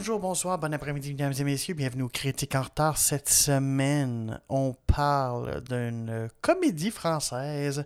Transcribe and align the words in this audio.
Bonjour, 0.00 0.18
bonsoir, 0.18 0.58
bon 0.58 0.72
après-midi, 0.72 1.10
mesdames 1.10 1.34
et 1.38 1.44
messieurs. 1.44 1.74
Bienvenue 1.74 2.04
aux 2.04 2.08
Critiques 2.08 2.54
en 2.54 2.62
retard. 2.62 2.96
Cette 2.96 3.28
semaine, 3.28 4.40
on 4.48 4.74
parle 4.86 5.62
d'une 5.64 6.30
comédie 6.40 6.90
française. 6.90 7.84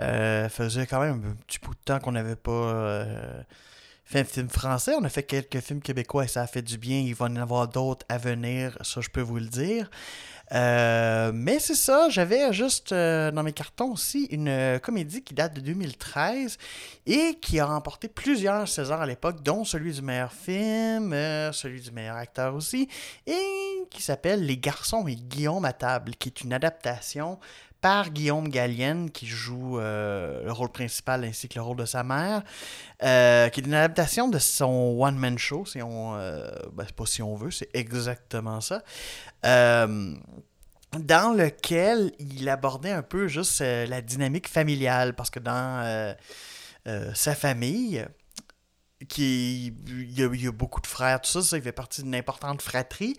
Euh, 0.00 0.48
faisait 0.48 0.88
quand 0.88 0.98
même 0.98 1.22
un 1.24 1.44
petit 1.46 1.60
bout 1.60 1.74
de 1.74 1.80
temps 1.84 2.00
qu'on 2.00 2.10
n'avait 2.10 2.34
pas 2.34 2.50
euh, 2.50 3.40
fait 4.04 4.18
un 4.18 4.24
film 4.24 4.48
français. 4.48 4.94
On 4.98 5.04
a 5.04 5.08
fait 5.08 5.22
quelques 5.22 5.60
films 5.60 5.80
québécois 5.80 6.24
et 6.24 6.26
ça 6.26 6.42
a 6.42 6.48
fait 6.48 6.60
du 6.60 6.76
bien. 6.76 6.98
Il 6.98 7.14
va 7.14 7.28
y 7.28 7.30
en 7.30 7.36
avoir 7.36 7.68
d'autres 7.68 8.04
à 8.08 8.18
venir, 8.18 8.76
ça 8.80 9.00
je 9.00 9.10
peux 9.10 9.20
vous 9.20 9.38
le 9.38 9.46
dire. 9.46 9.88
Euh, 10.52 11.32
mais 11.34 11.58
c'est 11.58 11.74
ça, 11.74 12.08
j'avais 12.10 12.52
juste 12.52 12.92
euh, 12.92 13.30
dans 13.30 13.42
mes 13.42 13.52
cartons 13.52 13.92
aussi 13.92 14.26
une 14.30 14.48
euh, 14.48 14.78
comédie 14.78 15.22
qui 15.22 15.34
date 15.34 15.54
de 15.54 15.60
2013 15.60 16.58
et 17.06 17.38
qui 17.40 17.58
a 17.58 17.66
remporté 17.66 18.08
plusieurs 18.08 18.68
Césars 18.68 19.00
à 19.00 19.06
l'époque, 19.06 19.42
dont 19.42 19.64
celui 19.64 19.92
du 19.92 20.02
meilleur 20.02 20.32
film, 20.32 21.12
celui 21.52 21.80
du 21.80 21.90
meilleur 21.92 22.16
acteur 22.16 22.54
aussi, 22.54 22.88
et 23.26 23.84
qui 23.90 24.02
s'appelle 24.02 24.44
Les 24.44 24.58
garçons 24.58 25.06
et 25.06 25.16
Guillaume 25.16 25.64
à 25.64 25.72
table, 25.72 26.12
qui 26.16 26.28
est 26.28 26.42
une 26.42 26.52
adaptation 26.52 27.38
par 27.84 28.08
Guillaume 28.08 28.48
Gallienne, 28.48 29.10
qui 29.10 29.26
joue 29.26 29.76
le 29.76 30.50
rôle 30.50 30.70
principal 30.70 31.22
ainsi 31.22 31.50
que 31.50 31.56
le 31.56 31.62
rôle 31.62 31.76
de 31.76 31.84
sa 31.84 32.02
mère, 32.02 32.42
qui 32.98 33.04
est 33.60 33.66
une 33.66 33.74
adaptation 33.74 34.28
de 34.28 34.38
son 34.38 34.96
one-man 34.98 35.36
show, 35.36 35.66
si 35.66 35.82
on, 35.82 36.12
ben, 36.72 36.86
pas 36.96 37.04
si 37.04 37.20
on 37.20 37.34
veut, 37.36 37.50
c'est 37.50 37.68
exactement 37.74 38.62
ça. 38.62 38.82
Euh, 39.44 40.14
dans 40.98 41.36
lequel 41.36 42.12
il 42.18 42.48
abordait 42.48 42.92
un 42.92 43.02
peu 43.02 43.28
juste 43.28 43.60
euh, 43.60 43.86
la 43.86 44.00
dynamique 44.00 44.48
familiale, 44.48 45.14
parce 45.14 45.30
que 45.30 45.40
dans 45.40 46.14
euh, 46.86 47.14
sa 47.14 47.34
famille, 47.34 48.04
qui 49.08 49.66
il 49.86 50.18
y, 50.18 50.46
a, 50.46 50.52
beaucoup 50.52 50.80
de 50.80 50.86
frères, 50.86 51.20
tout 51.20 51.30
ça, 51.30 51.42
ça 51.42 51.56
il 51.56 51.62
fait 51.62 51.72
partie 51.72 52.02
d'une 52.02 52.14
importante 52.14 52.62
fratrie. 52.62 53.16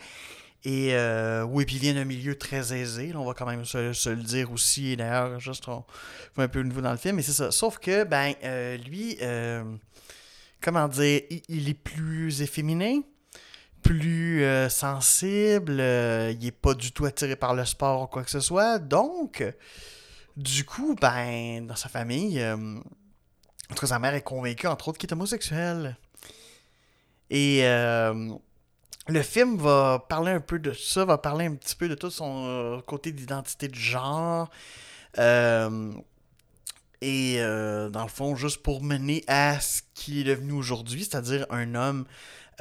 Et 0.65 0.95
oui, 1.47 1.65
puis 1.65 1.75
il 1.75 1.81
vient 1.81 1.93
d'un 1.93 2.05
milieu 2.05 2.35
très 2.35 2.73
aisé, 2.73 3.13
on 3.15 3.23
va 3.23 3.33
quand 3.33 3.45
même 3.45 3.65
se, 3.65 4.09
le 4.09 4.23
dire 4.23 4.51
aussi. 4.51 4.91
Et 4.91 4.95
d'ailleurs, 4.95 5.39
juste 5.39 5.67
on 5.67 5.85
un 6.37 6.47
peu 6.47 6.59
au 6.59 6.63
niveau 6.63 6.81
dans 6.81 6.91
le 6.91 6.97
film, 6.97 7.15
mais 7.15 7.21
c'est 7.21 7.33
ça. 7.33 7.51
Sauf 7.51 7.77
que, 7.77 8.03
ben, 8.03 8.33
lui, 8.87 9.17
comment 10.61 10.87
dire, 10.87 11.21
il, 11.47 11.69
est 11.69 11.73
plus 11.75 12.41
efféminé 12.41 13.03
plus 13.85 14.43
euh, 14.43 14.67
sensible, 14.67 15.77
euh, 15.79 16.33
il 16.39 16.47
est 16.47 16.51
pas 16.51 16.73
du 16.73 16.91
tout 16.91 17.05
attiré 17.05 17.35
par 17.35 17.53
le 17.53 17.63
sport 17.65 18.01
ou 18.01 18.07
quoi 18.07 18.23
que 18.23 18.31
ce 18.31 18.39
soit. 18.39 18.79
Donc, 18.79 19.43
du 20.35 20.65
coup, 20.65 20.95
ben, 20.99 21.67
dans 21.67 21.75
sa 21.75 21.87
famille, 21.87 22.39
euh, 22.39 22.55
en 22.55 23.75
tout 23.75 23.81
cas, 23.81 23.87
sa 23.87 23.99
mère 23.99 24.15
est 24.15 24.23
convaincue, 24.23 24.65
entre 24.65 24.87
autres, 24.87 24.97
qu'il 24.97 25.07
est 25.07 25.13
homosexuel. 25.13 25.97
Et 27.29 27.61
le 29.07 29.21
film 29.21 29.57
va 29.57 30.05
parler 30.09 30.31
un 30.31 30.39
peu 30.39 30.59
de 30.59 30.73
ça, 30.73 31.05
va 31.05 31.17
parler 31.17 31.45
un 31.45 31.55
petit 31.55 31.75
peu 31.75 31.87
de 31.87 31.95
tout 31.95 32.09
son 32.09 32.81
côté 32.87 33.11
d'identité 33.11 33.67
de 33.67 33.75
genre. 33.75 34.49
et 35.17 35.19
dans 37.01 38.03
le 38.03 38.09
fond, 38.09 38.35
juste 38.35 38.63
pour 38.63 38.81
mener 38.81 39.23
à 39.27 39.59
ce 39.59 39.81
qu'il 39.93 40.17
est 40.17 40.23
devenu 40.23 40.53
aujourd'hui, 40.53 41.03
c'est-à-dire 41.03 41.45
un 41.49 41.75
homme 41.75 42.05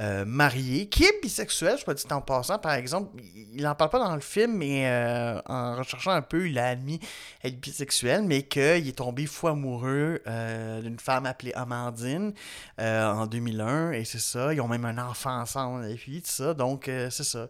euh, 0.00 0.24
marié, 0.24 0.88
qui 0.88 1.04
est 1.04 1.20
bisexuel, 1.22 1.78
je 1.78 1.84
peux 1.84 1.94
dire 1.94 2.06
en 2.10 2.20
passant, 2.20 2.58
par 2.58 2.74
exemple. 2.74 3.22
Il 3.54 3.62
n'en 3.62 3.74
parle 3.74 3.90
pas 3.90 4.00
dans 4.00 4.14
le 4.14 4.20
film, 4.20 4.56
mais 4.56 4.88
euh, 4.88 5.40
en 5.46 5.76
recherchant 5.76 6.10
un 6.10 6.22
peu, 6.22 6.48
il 6.48 6.58
a 6.58 6.68
admis 6.68 6.98
être 7.44 7.60
bisexuel, 7.60 8.22
mais 8.22 8.42
qu'il 8.42 8.88
est 8.88 8.96
tombé 8.96 9.26
fou 9.26 9.48
amoureux 9.48 10.20
euh, 10.26 10.82
d'une 10.82 10.98
femme 10.98 11.26
appelée 11.26 11.52
Amandine 11.54 12.32
en 12.78 13.26
2001, 13.26 13.92
et 13.92 14.04
c'est 14.04 14.18
ça. 14.18 14.52
Ils 14.52 14.60
ont 14.60 14.68
même 14.68 14.84
un 14.84 14.98
enfant 14.98 15.40
ensemble, 15.40 15.88
et 15.88 15.94
puis 15.94 16.22
tout 16.22 16.30
ça, 16.30 16.54
donc 16.54 16.86
c'est 16.86 17.24
ça. 17.24 17.46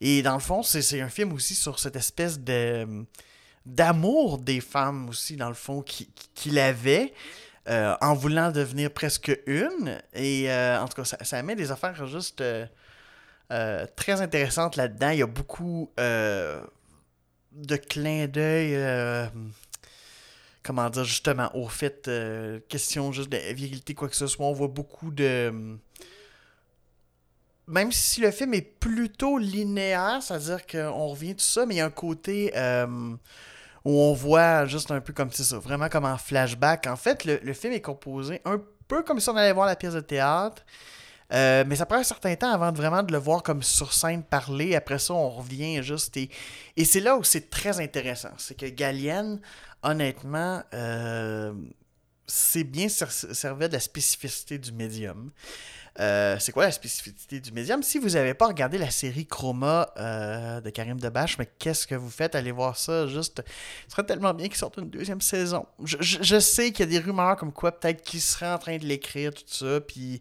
Et 0.00 0.22
dans 0.22 0.34
le 0.34 0.40
fond, 0.40 0.62
c'est 0.62 1.00
un 1.00 1.08
film 1.08 1.32
aussi 1.32 1.54
sur 1.54 1.78
cette 1.78 1.96
espèce 1.96 2.38
de 2.38 2.86
d'amour 3.64 4.38
des 4.38 4.60
femmes 4.60 5.08
aussi, 5.08 5.36
dans 5.36 5.48
le 5.48 5.54
fond, 5.54 5.82
qu'il 6.34 6.58
avait. 6.58 7.12
Euh, 7.68 7.94
en 8.00 8.14
voulant 8.14 8.50
devenir 8.50 8.90
presque 8.90 9.36
une. 9.46 10.00
Et 10.14 10.50
euh, 10.50 10.80
en 10.80 10.88
tout 10.88 11.02
cas, 11.02 11.04
ça, 11.04 11.42
met 11.42 11.54
des 11.54 11.70
affaires 11.70 12.06
juste 12.06 12.40
euh, 12.40 12.66
très 13.94 14.22
intéressantes 14.22 14.76
là-dedans. 14.76 15.10
Il 15.10 15.18
y 15.18 15.22
a 15.22 15.26
beaucoup 15.26 15.90
de 15.98 17.76
clins 17.76 18.26
d'œil. 18.26 19.30
comment 20.62 20.88
dire, 20.88 21.04
justement, 21.04 21.54
au 21.54 21.68
fait, 21.68 22.10
question 22.68 23.12
juste 23.12 23.30
de 23.30 23.36
virilité, 23.52 23.92
quoi 23.92 24.08
que 24.08 24.16
ce 24.16 24.26
soit. 24.26 24.46
On 24.46 24.52
voit 24.52 24.68
beaucoup 24.68 25.10
de 25.10 25.78
même 27.66 27.92
si 27.92 28.22
le 28.22 28.30
film 28.30 28.54
est 28.54 28.62
plutôt 28.62 29.36
linéaire, 29.36 30.22
c'est-à-dire 30.22 30.66
qu'on 30.66 31.08
revient 31.08 31.34
tout 31.34 31.44
ça, 31.44 31.66
mais 31.66 31.74
il 31.74 31.78
y 31.78 31.80
a 31.82 31.84
un 31.84 31.90
côté 31.90 32.50
où 33.84 34.00
on 34.00 34.12
voit 34.12 34.66
juste 34.66 34.90
un 34.90 35.00
peu 35.00 35.12
comme 35.12 35.30
ça, 35.30 35.58
vraiment 35.58 35.88
comme 35.88 36.04
en 36.04 36.18
flashback. 36.18 36.86
En 36.86 36.96
fait, 36.96 37.24
le, 37.24 37.52
film 37.52 37.72
est 37.72 37.80
composé 37.80 38.40
un 38.44 38.60
peu 38.86 39.02
comme 39.02 39.20
si 39.20 39.28
on 39.28 39.36
allait 39.36 39.52
voir 39.52 39.66
la 39.66 39.76
pièce 39.76 39.94
de 39.94 40.00
théâtre. 40.00 40.64
Euh, 41.30 41.62
mais 41.66 41.76
ça 41.76 41.84
prend 41.84 41.98
un 41.98 42.04
certain 42.04 42.34
temps 42.36 42.50
avant 42.50 42.72
vraiment 42.72 43.02
de 43.02 43.12
le 43.12 43.18
voir 43.18 43.42
comme 43.42 43.62
sur 43.62 43.92
scène 43.92 44.22
parler. 44.22 44.74
Après 44.74 44.98
ça, 44.98 45.12
on 45.12 45.28
revient 45.28 45.82
juste. 45.82 46.16
Et, 46.16 46.30
et 46.76 46.84
c'est 46.84 47.00
là 47.00 47.16
où 47.16 47.24
c'est 47.24 47.50
très 47.50 47.80
intéressant. 47.80 48.30
C'est 48.38 48.56
que 48.56 48.64
Gallienne, 48.66 49.40
honnêtement, 49.82 50.62
euh, 50.72 51.52
c'est 52.26 52.64
bien 52.64 52.88
servait 52.88 53.68
de 53.68 53.74
la 53.74 53.80
spécificité 53.80 54.58
du 54.58 54.72
médium. 54.72 55.30
Euh, 56.00 56.36
c'est 56.38 56.52
quoi 56.52 56.64
la 56.64 56.70
spécificité 56.70 57.40
du 57.40 57.50
médium? 57.50 57.82
Si 57.82 57.98
vous 57.98 58.10
n'avez 58.10 58.34
pas 58.34 58.46
regardé 58.46 58.78
la 58.78 58.90
série 58.90 59.26
Chroma 59.26 59.90
euh, 59.96 60.60
de 60.60 60.70
Karim 60.70 61.00
Debache, 61.00 61.38
mais 61.38 61.48
qu'est-ce 61.58 61.86
que 61.86 61.96
vous 61.96 62.10
faites? 62.10 62.36
Allez 62.36 62.52
voir 62.52 62.76
ça. 62.76 63.08
Juste, 63.08 63.42
ce 63.86 63.92
serait 63.92 64.06
tellement 64.06 64.32
bien 64.32 64.46
qu'il 64.46 64.56
sorte 64.56 64.76
une 64.76 64.90
deuxième 64.90 65.20
saison. 65.20 65.66
Je, 65.84 66.38
sais 66.38 66.70
qu'il 66.70 66.80
y 66.80 66.96
a 66.96 67.00
des 67.00 67.04
rumeurs 67.04 67.36
comme 67.36 67.52
quoi 67.52 67.72
peut-être 67.72 68.02
qu'il 68.02 68.20
serait 68.20 68.50
en 68.50 68.58
train 68.58 68.76
de 68.76 68.84
l'écrire, 68.84 69.34
tout 69.34 69.42
ça, 69.46 69.80
puis 69.80 70.20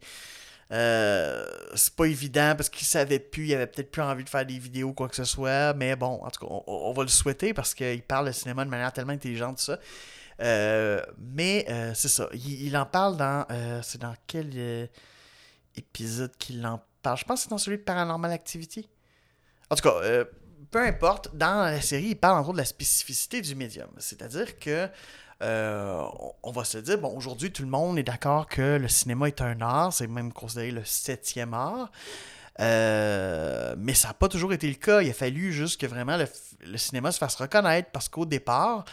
euh, 0.71 1.45
c'est 1.75 1.93
pas 1.95 2.05
évident 2.05 2.55
parce 2.57 2.69
qu'il 2.69 2.87
savait 2.87 3.19
plus, 3.19 3.45
il 3.45 3.53
avait 3.53 3.67
peut-être 3.67 3.91
plus 3.91 4.01
envie 4.01 4.23
de 4.23 4.29
faire 4.29 4.45
des 4.45 4.57
vidéos 4.57 4.89
ou 4.89 4.93
quoi 4.93 5.07
que 5.07 5.15
ce 5.15 5.25
soit, 5.25 5.73
mais 5.75 5.95
bon, 5.95 6.19
en 6.23 6.31
tout 6.31 6.45
cas, 6.45 6.53
on, 6.65 6.91
va 6.91 7.03
le 7.03 7.09
souhaiter 7.09 7.53
parce 7.53 7.75
qu'il 7.75 8.01
parle 8.01 8.27
de 8.27 8.31
cinéma 8.31 8.65
de 8.65 8.69
manière 8.71 8.91
tellement 8.91 9.13
intelligente, 9.13 9.59
ça. 9.59 9.77
mais 10.39 11.67
c'est 11.93 12.09
ça, 12.09 12.27
il, 12.33 12.65
il, 12.65 12.75
en 12.75 12.87
parle 12.87 13.15
dans. 13.15 13.45
c'est 13.83 14.01
dans 14.01 14.15
quel 14.25 14.89
épisode 15.77 16.35
qu'il 16.37 16.65
en 16.65 16.81
parle. 17.01 17.17
Je 17.17 17.25
pense 17.25 17.39
que 17.39 17.43
c'est 17.43 17.49
dans 17.49 17.57
celui 17.57 17.77
de 17.77 17.83
Paranormal 17.83 18.31
Activity. 18.31 18.89
En 19.69 19.75
tout 19.75 19.83
cas, 19.83 19.95
euh, 20.03 20.25
peu 20.71 20.79
importe, 20.79 21.35
dans 21.35 21.63
la 21.63 21.81
série, 21.81 22.09
il 22.09 22.15
parle 22.15 22.37
en 22.37 22.41
gros 22.41 22.53
de 22.53 22.57
la 22.57 22.65
spécificité 22.65 23.41
du 23.41 23.55
médium. 23.55 23.89
C'est-à-dire 23.97 24.59
que 24.59 24.89
euh, 25.43 26.03
on 26.41 26.51
va 26.51 26.63
se 26.63 26.77
dire, 26.79 26.97
bon, 26.97 27.15
aujourd'hui, 27.15 27.51
tout 27.51 27.63
le 27.63 27.69
monde 27.69 27.99
est 27.99 28.03
d'accord 28.03 28.47
que 28.47 28.77
le 28.77 28.87
cinéma 28.87 29.27
est 29.27 29.41
un 29.41 29.61
art, 29.61 29.93
c'est 29.93 30.07
même 30.07 30.33
considéré 30.33 30.71
le 30.71 30.83
septième 30.83 31.53
art. 31.53 31.91
Euh, 32.59 33.75
mais 33.77 33.93
ça 33.93 34.09
n'a 34.09 34.13
pas 34.15 34.27
toujours 34.27 34.51
été 34.51 34.67
le 34.67 34.75
cas. 34.75 35.01
Il 35.01 35.09
a 35.09 35.13
fallu 35.13 35.53
juste 35.53 35.79
que 35.79 35.85
vraiment 35.85 36.17
le, 36.17 36.25
le 36.65 36.77
cinéma 36.77 37.11
se 37.11 37.19
fasse 37.19 37.35
reconnaître 37.35 37.89
parce 37.91 38.09
qu'au 38.09 38.25
départ, 38.25 38.83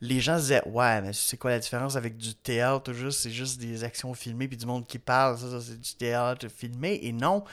les 0.00 0.20
gens 0.20 0.36
disaient 0.36 0.62
Ouais, 0.66 1.00
mais 1.02 1.12
c'est 1.12 1.36
quoi 1.36 1.50
la 1.50 1.58
différence 1.58 1.96
avec 1.96 2.16
du 2.16 2.34
théâtre 2.34 2.92
juste 2.92 3.20
C'est 3.20 3.30
juste 3.30 3.60
des 3.60 3.84
actions 3.84 4.14
filmées 4.14 4.48
puis 4.48 4.56
du 4.56 4.66
monde 4.66 4.86
qui 4.86 4.98
parle, 4.98 5.38
ça, 5.38 5.60
c'est 5.60 5.80
du 5.80 5.94
théâtre 5.94 6.48
filmé. 6.48 6.98
Et 7.02 7.12
non, 7.12 7.44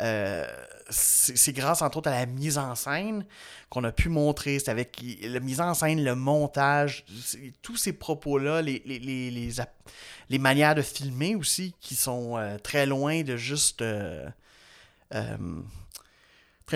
euh, 0.00 0.46
c'est 0.88 1.52
grâce 1.52 1.82
entre 1.82 1.98
autres 1.98 2.08
à 2.08 2.18
la 2.18 2.26
mise 2.26 2.58
en 2.58 2.74
scène 2.74 3.26
qu'on 3.68 3.84
a 3.84 3.92
pu 3.92 4.08
montrer. 4.08 4.58
C'est 4.58 4.70
avec 4.70 5.02
la 5.22 5.40
mise 5.40 5.60
en 5.60 5.74
scène, 5.74 6.02
le 6.02 6.14
montage, 6.14 7.04
tous 7.62 7.76
ces 7.76 7.92
propos-là, 7.92 8.62
les, 8.62 8.82
les, 8.86 9.30
les, 10.28 10.38
manières 10.38 10.74
de 10.74 10.82
filmer 10.82 11.34
aussi 11.34 11.74
qui 11.80 11.94
sont 11.94 12.38
euh, 12.38 12.56
très 12.58 12.86
loin 12.86 13.22
de 13.22 13.36
juste. 13.36 13.82
Euh, 13.82 14.28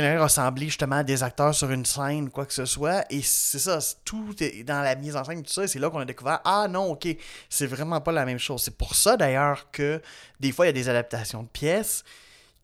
ressembler 0.01 0.67
justement 0.67 0.97
à 0.97 1.03
des 1.05 1.23
acteurs 1.23 1.55
sur 1.55 1.71
une 1.71 1.85
scène, 1.85 2.31
quoi 2.31 2.47
que 2.47 2.53
ce 2.53 2.65
soit. 2.65 3.05
Et 3.11 3.23
c'est 3.23 3.59
ça, 3.59 3.79
tout 4.05 4.35
est 4.41 4.65
dans 4.65 4.83
la 4.83 4.95
mise 4.95 5.17
en 5.17 5.25
scène, 5.25 5.43
tout 5.43 5.53
ça. 5.53 5.65
Et 5.65 5.69
c'est 5.69 5.79
là 5.79 5.91
qu'on 5.91 5.99
a 5.99 6.05
découvert, 6.05 6.41
ah 6.45 6.67
non, 6.69 6.93
ok, 6.93 7.09
c'est 7.49 7.67
vraiment 7.67 8.01
pas 8.01 8.13
la 8.13 8.25
même 8.25 8.39
chose. 8.39 8.63
C'est 8.63 8.77
pour 8.77 8.95
ça 8.95 9.17
d'ailleurs 9.17 9.71
que 9.71 10.01
des 10.41 10.53
fois, 10.53 10.67
il 10.67 10.69
y 10.69 10.71
a 10.71 10.73
des 10.73 10.89
adaptations 10.89 11.43
de 11.43 11.49
pièces 11.49 12.05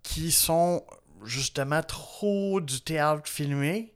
qui 0.03 0.31
sont 0.31 0.83
justement 1.25 1.83
trop 1.83 2.61
du 2.61 2.81
théâtre 2.81 3.29
filmé. 3.29 3.93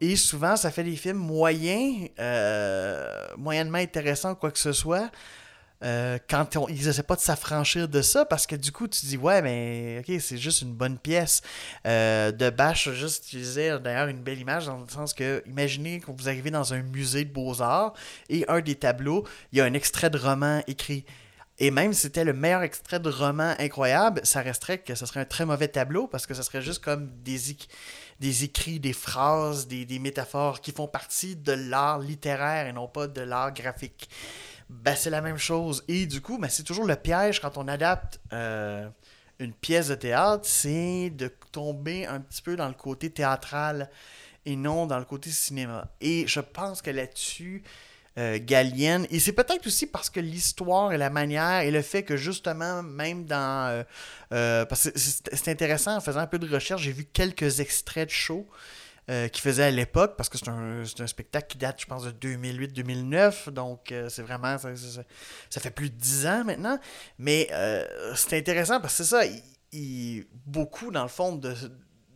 Et 0.00 0.16
souvent, 0.16 0.56
ça 0.56 0.70
fait 0.70 0.84
des 0.84 0.96
films 0.96 1.18
moyens, 1.18 2.08
euh, 2.18 3.28
moyennement 3.36 3.78
intéressants, 3.78 4.34
quoi 4.34 4.50
que 4.50 4.58
ce 4.58 4.72
soit. 4.72 5.10
Euh, 5.84 6.18
quand 6.28 6.68
ils 6.68 6.88
essaient 6.88 7.02
pas 7.02 7.16
de 7.16 7.20
s'affranchir 7.20 7.88
de 7.88 8.00
ça, 8.00 8.24
parce 8.24 8.46
que 8.46 8.56
du 8.56 8.72
coup, 8.72 8.88
tu 8.88 9.04
dis, 9.06 9.16
ouais, 9.16 9.42
mais 9.42 9.98
ok, 10.00 10.20
c'est 10.20 10.38
juste 10.38 10.62
une 10.62 10.72
bonne 10.72 10.98
pièce. 10.98 11.42
Euh, 11.86 12.32
de 12.32 12.50
Bach 12.50 12.88
juste 12.90 13.26
utilisé 13.26 13.78
d'ailleurs 13.78 14.08
une 14.08 14.22
belle 14.22 14.38
image 14.38 14.66
dans 14.66 14.78
le 14.78 14.88
sens 14.88 15.12
que, 15.12 15.42
imaginez 15.46 16.00
que 16.00 16.10
vous 16.10 16.28
arrivez 16.28 16.50
dans 16.50 16.72
un 16.72 16.82
musée 16.82 17.24
de 17.24 17.32
beaux-arts 17.32 17.92
et 18.28 18.44
un 18.48 18.60
des 18.60 18.76
tableaux, 18.76 19.24
il 19.52 19.58
y 19.58 19.60
a 19.60 19.64
un 19.64 19.74
extrait 19.74 20.10
de 20.10 20.18
roman 20.18 20.62
écrit. 20.66 21.04
Et 21.58 21.70
même 21.70 21.92
si 21.92 22.00
c'était 22.00 22.24
le 22.24 22.32
meilleur 22.32 22.62
extrait 22.62 22.98
de 22.98 23.08
roman 23.08 23.54
incroyable, 23.60 24.20
ça 24.24 24.40
resterait 24.40 24.78
que 24.78 24.96
ce 24.96 25.06
serait 25.06 25.20
un 25.20 25.24
très 25.24 25.46
mauvais 25.46 25.68
tableau 25.68 26.08
parce 26.08 26.26
que 26.26 26.34
ce 26.34 26.42
serait 26.42 26.62
juste 26.62 26.82
comme 26.82 27.10
des, 27.22 27.38
des 28.18 28.44
écrits, 28.44 28.80
des 28.80 28.92
phrases, 28.92 29.68
des, 29.68 29.84
des 29.84 30.00
métaphores 30.00 30.60
qui 30.60 30.72
font 30.72 30.88
partie 30.88 31.36
de 31.36 31.52
l'art 31.52 32.00
littéraire 32.00 32.66
et 32.66 32.72
non 32.72 32.88
pas 32.88 33.06
de 33.06 33.20
l'art 33.20 33.52
graphique 33.52 34.08
ben, 34.82 34.96
c'est 34.96 35.10
la 35.10 35.20
même 35.20 35.38
chose. 35.38 35.84
Et 35.88 36.06
du 36.06 36.20
coup, 36.20 36.38
ben, 36.38 36.48
c'est 36.48 36.62
toujours 36.62 36.84
le 36.84 36.96
piège 36.96 37.40
quand 37.40 37.56
on 37.58 37.68
adapte 37.68 38.20
euh, 38.32 38.88
une 39.38 39.52
pièce 39.52 39.88
de 39.88 39.94
théâtre, 39.94 40.44
c'est 40.44 41.10
de 41.10 41.32
tomber 41.52 42.06
un 42.06 42.20
petit 42.20 42.42
peu 42.42 42.56
dans 42.56 42.68
le 42.68 42.74
côté 42.74 43.10
théâtral 43.10 43.90
et 44.46 44.56
non 44.56 44.86
dans 44.86 44.98
le 44.98 45.04
côté 45.04 45.30
cinéma. 45.30 45.88
Et 46.00 46.26
je 46.26 46.40
pense 46.40 46.82
que 46.82 46.90
là-dessus, 46.90 47.62
euh, 48.18 48.38
Gallienne, 48.40 49.06
et 49.10 49.18
c'est 49.18 49.32
peut-être 49.32 49.66
aussi 49.66 49.86
parce 49.86 50.10
que 50.10 50.20
l'histoire 50.20 50.92
et 50.92 50.98
la 50.98 51.10
manière 51.10 51.60
et 51.60 51.70
le 51.70 51.82
fait 51.82 52.02
que 52.02 52.16
justement, 52.16 52.82
même 52.82 53.24
dans... 53.24 53.84
Euh, 54.32 54.64
parce 54.66 54.90
c'est 54.94 55.48
intéressant, 55.48 55.96
en 55.96 56.00
faisant 56.00 56.20
un 56.20 56.26
peu 56.26 56.38
de 56.38 56.52
recherche, 56.52 56.82
j'ai 56.82 56.92
vu 56.92 57.04
quelques 57.04 57.60
extraits 57.60 58.08
de 58.08 58.12
show 58.12 58.46
euh, 59.10 59.28
qui 59.28 59.42
faisait 59.42 59.64
à 59.64 59.70
l'époque, 59.70 60.16
parce 60.16 60.30
que 60.30 60.38
c'est 60.38 60.48
un, 60.48 60.80
un, 60.80 61.06
spectacle 61.06 61.46
qui 61.46 61.58
date, 61.58 61.78
je 61.78 61.84
pense, 61.84 62.04
de 62.04 62.10
2008-2009, 62.12 63.50
donc 63.50 63.92
euh, 63.92 64.08
c'est 64.08 64.22
vraiment, 64.22 64.56
ça, 64.56 64.70
ça, 65.50 65.60
fait 65.60 65.70
plus 65.70 65.90
de 65.90 65.94
10 65.94 66.26
ans 66.26 66.44
maintenant, 66.44 66.78
mais 67.18 67.48
euh, 67.52 67.84
c'est 68.16 68.38
intéressant 68.38 68.80
parce 68.80 68.96
que 68.96 69.04
c'est 69.04 69.10
ça, 69.10 69.26
il, 69.72 70.24
beaucoup, 70.46 70.90
dans 70.90 71.02
le 71.02 71.10
fond, 71.10 71.36
de, 71.36 71.54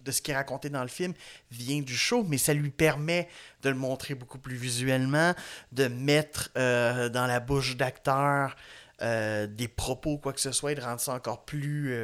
de 0.02 0.10
ce 0.10 0.22
qui 0.22 0.30
est 0.30 0.34
raconté 0.34 0.70
dans 0.70 0.80
le 0.80 0.88
film 0.88 1.12
vient 1.50 1.82
du 1.82 1.94
show, 1.94 2.24
mais 2.26 2.38
ça 2.38 2.54
lui 2.54 2.70
permet 2.70 3.28
de 3.60 3.68
le 3.68 3.76
montrer 3.76 4.14
beaucoup 4.14 4.38
plus 4.38 4.56
visuellement, 4.56 5.34
de 5.72 5.88
mettre 5.88 6.50
dans 6.54 7.26
la 7.26 7.40
bouche 7.40 7.76
d'acteurs 7.76 8.56
des 9.02 9.68
propos, 9.76 10.16
quoi 10.16 10.32
que 10.32 10.40
ce 10.40 10.52
soit, 10.52 10.72
et 10.72 10.74
de 10.74 10.80
rendre 10.80 11.00
ça 11.00 11.12
encore 11.12 11.44
plus 11.44 11.94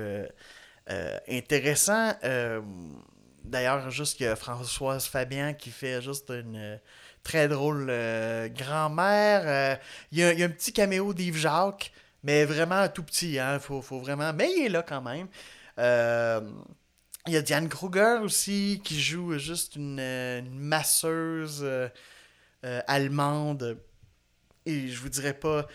intéressant 1.27 2.13
D'ailleurs, 3.45 3.91
juste 3.91 4.19
que 4.19 4.35
Françoise 4.35 5.07
Fabien 5.07 5.53
qui 5.53 5.71
fait 5.71 6.01
juste 6.01 6.31
une 6.31 6.57
euh, 6.57 6.77
très 7.23 7.47
drôle 7.47 7.89
euh, 7.91 8.49
grand-mère. 8.49 9.43
Euh, 9.45 9.77
il 10.13 10.19
y, 10.19 10.43
a 10.43 10.47
un 10.47 10.49
petit 10.49 10.73
caméo 10.73 11.13
d'Yves 11.13 11.37
Jacques, 11.37 11.93
mais 12.23 12.47
vraiment 12.47 12.89
tout 12.89 13.03
petit. 13.03 13.39
Hein, 13.39 13.59
faut, 13.59 13.81
vraiment... 14.01 14.33
Mais 14.33 14.51
il 14.57 14.67
est 14.67 14.69
là 14.71 14.83
quand 14.83 15.03
même. 15.03 15.29
Il 17.27 17.33
y 17.33 17.37
a 17.37 17.43
Diane 17.43 17.69
Kruger 17.69 18.19
aussi 18.23 18.81
qui 18.83 19.01
joue 19.01 19.37
juste 19.39 19.77
une, 19.77 20.49
masseuse 20.51 21.67
allemande. 22.63 23.79
Et 24.65 24.89
je 24.89 25.01
vous 25.01 25.11
dirais 25.11 25.35
pas 25.35 25.67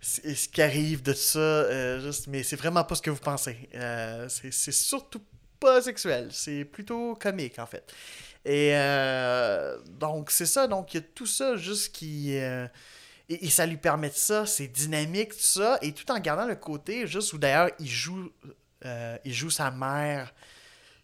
ce 0.00 0.48
qui 0.48 0.60
arrive 0.60 1.02
de 1.02 1.12
ça, 1.12 2.00
juste, 2.00 2.26
mais 2.26 2.42
c'est 2.42 2.56
vraiment 2.56 2.82
pas 2.82 2.96
ce 2.96 3.02
que 3.02 3.10
vous 3.10 3.20
pensez. 3.20 3.68
c'est 4.28 4.72
surtout 4.72 5.22
pas 5.62 5.80
sexuel, 5.80 6.28
c'est 6.32 6.64
plutôt 6.64 7.14
comique 7.14 7.58
en 7.58 7.66
fait. 7.66 7.92
Et 8.44 8.70
euh, 8.74 9.78
donc 9.86 10.30
c'est 10.30 10.46
ça, 10.46 10.66
donc 10.66 10.92
il 10.92 10.96
y 10.96 11.00
a 11.00 11.06
tout 11.14 11.26
ça 11.26 11.56
juste 11.56 11.94
qui... 11.94 12.36
Euh, 12.36 12.66
et, 13.28 13.48
ça 13.48 13.64
lui 13.64 13.76
permet 13.76 14.10
de 14.10 14.14
ça, 14.14 14.44
c'est 14.44 14.66
dynamique, 14.66 15.30
tout 15.30 15.38
ça, 15.38 15.78
et 15.80 15.92
tout 15.92 16.10
en 16.10 16.18
gardant 16.18 16.46
le 16.46 16.56
côté 16.56 17.06
juste 17.06 17.32
où 17.32 17.38
d'ailleurs 17.38 17.70
il 17.78 17.88
joue, 17.88 18.30
euh, 18.84 19.16
il 19.24 19.32
joue 19.32 19.48
sa 19.48 19.70
mère 19.70 20.34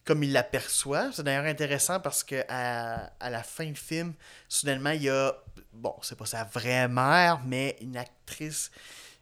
comme 0.05 0.23
il 0.25 0.33
l'aperçoit. 0.33 1.11
C'est 1.13 1.23
d'ailleurs 1.23 1.45
intéressant 1.45 2.01
parce 2.01 2.25
que 2.25 2.43
à, 2.49 3.13
à, 3.21 3.31
la 3.31 3.43
fin 3.43 3.67
du 3.67 3.77
film, 3.77 4.15
soudainement, 4.49 4.91
il 4.91 5.05
y 5.05 5.09
a, 5.09 5.35
bon, 5.73 5.95
c'est 6.03 6.19
pas 6.19 6.27
sa 6.27 6.45
vraie 6.45 6.89
mère, 6.89 7.41
mais 7.47 7.77
une 7.81 7.97
actrice 7.97 8.71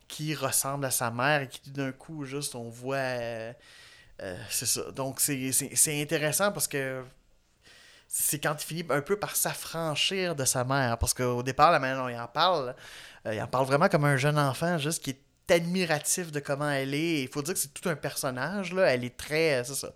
qui 0.08 0.34
ressemble 0.34 0.86
à 0.86 0.90
sa 0.90 1.10
mère 1.10 1.42
et 1.42 1.48
qui 1.48 1.70
d'un 1.70 1.92
coup, 1.92 2.24
juste, 2.24 2.54
on 2.54 2.70
voit 2.70 3.52
c'est 4.48 4.66
ça. 4.66 4.90
Donc, 4.92 5.20
c'est 5.20 6.02
intéressant 6.02 6.52
parce 6.52 6.68
que 6.68 7.02
c'est 8.08 8.38
quand 8.38 8.54
il 8.58 8.64
finit 8.64 8.86
un 8.90 9.00
peu 9.00 9.18
par 9.18 9.36
s'affranchir 9.36 10.34
de 10.36 10.44
sa 10.44 10.64
mère. 10.64 10.98
Parce 10.98 11.14
qu'au 11.14 11.42
départ, 11.42 11.72
la 11.72 11.78
manière 11.78 11.98
dont 11.98 12.08
il 12.08 12.18
en 12.18 12.28
parle, 12.28 12.74
euh, 13.26 13.34
il 13.34 13.42
en 13.42 13.46
parle 13.46 13.66
vraiment 13.66 13.88
comme 13.88 14.04
un 14.04 14.16
jeune 14.16 14.38
enfant, 14.38 14.78
juste 14.78 15.02
qui 15.02 15.10
est 15.10 15.52
admiratif 15.52 16.32
de 16.32 16.40
comment 16.40 16.70
elle 16.70 16.94
est. 16.94 17.22
Il 17.22 17.28
faut 17.28 17.42
dire 17.42 17.54
que 17.54 17.60
c'est 17.60 17.74
tout 17.74 17.88
un 17.88 17.96
personnage, 17.96 18.72
là. 18.72 18.84
Elle 18.84 19.04
est 19.04 19.16
très. 19.16 19.60
Euh, 19.60 19.64
c'est 19.64 19.74
ça. 19.74 19.92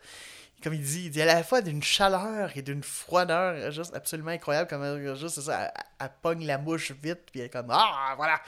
Comme 0.62 0.74
il 0.74 0.82
dit, 0.82 1.04
il 1.06 1.10
dit 1.10 1.22
à 1.22 1.26
la 1.26 1.42
fois 1.42 1.62
d'une 1.62 1.82
chaleur 1.82 2.50
et 2.54 2.60
d'une 2.60 2.82
froideur 2.82 3.70
juste 3.70 3.94
absolument 3.94 4.32
incroyable. 4.32 4.68
Comme 4.68 5.16
juste, 5.16 5.40
ça, 5.40 5.72
elle, 5.98 6.46
la 6.46 6.58
mouche 6.58 6.92
vite, 7.02 7.20
puis 7.30 7.40
elle 7.40 7.46
est 7.46 7.50
comme 7.50 7.70
Ah, 7.70 8.12
voilà! 8.16 8.40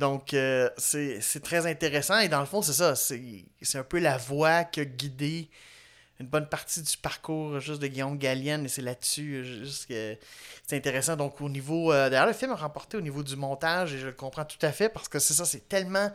Donc, 0.00 0.32
euh, 0.32 0.70
c'est 0.78 1.42
très 1.42 1.66
intéressant. 1.66 2.18
Et 2.20 2.28
dans 2.28 2.40
le 2.40 2.46
fond, 2.46 2.62
c'est 2.62 2.72
ça. 2.72 2.96
C'est 2.96 3.44
un 3.74 3.84
peu 3.84 3.98
la 3.98 4.16
voie 4.16 4.64
qui 4.64 4.80
a 4.80 4.86
guidé 4.86 5.50
une 6.18 6.26
bonne 6.26 6.48
partie 6.48 6.80
du 6.80 6.96
parcours 6.96 7.60
juste 7.60 7.82
de 7.82 7.86
Guillaume 7.86 8.16
Gallienne. 8.16 8.64
Et 8.64 8.68
c'est 8.68 8.80
là-dessus 8.80 9.44
juste 9.44 9.86
que 9.88 10.16
c'est 10.66 10.76
intéressant. 10.76 11.16
Donc, 11.16 11.38
au 11.42 11.50
niveau. 11.50 11.92
Euh, 11.92 12.08
d'ailleurs, 12.08 12.26
le 12.26 12.32
film 12.32 12.50
a 12.52 12.56
remporté 12.56 12.96
au 12.96 13.02
niveau 13.02 13.22
du 13.22 13.36
montage, 13.36 13.92
et 13.92 13.98
je 13.98 14.06
le 14.06 14.14
comprends 14.14 14.46
tout 14.46 14.58
à 14.62 14.72
fait, 14.72 14.88
parce 14.88 15.06
que 15.06 15.18
c'est 15.18 15.34
ça, 15.34 15.44
c'est 15.44 15.68
tellement 15.68 16.10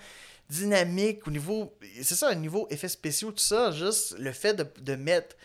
dynamique 0.50 1.28
au 1.28 1.32
niveau. 1.32 1.78
C'est 2.02 2.16
ça, 2.16 2.32
au 2.32 2.36
niveau 2.36 2.68
effets 2.72 2.90
spéciaux, 2.90 3.32
tout 3.32 3.38
ça. 3.38 3.70
Juste 3.70 4.18
le 4.18 4.32
fait 4.32 4.56
de, 4.56 4.66
de 4.82 4.96
mettre. 4.96 5.36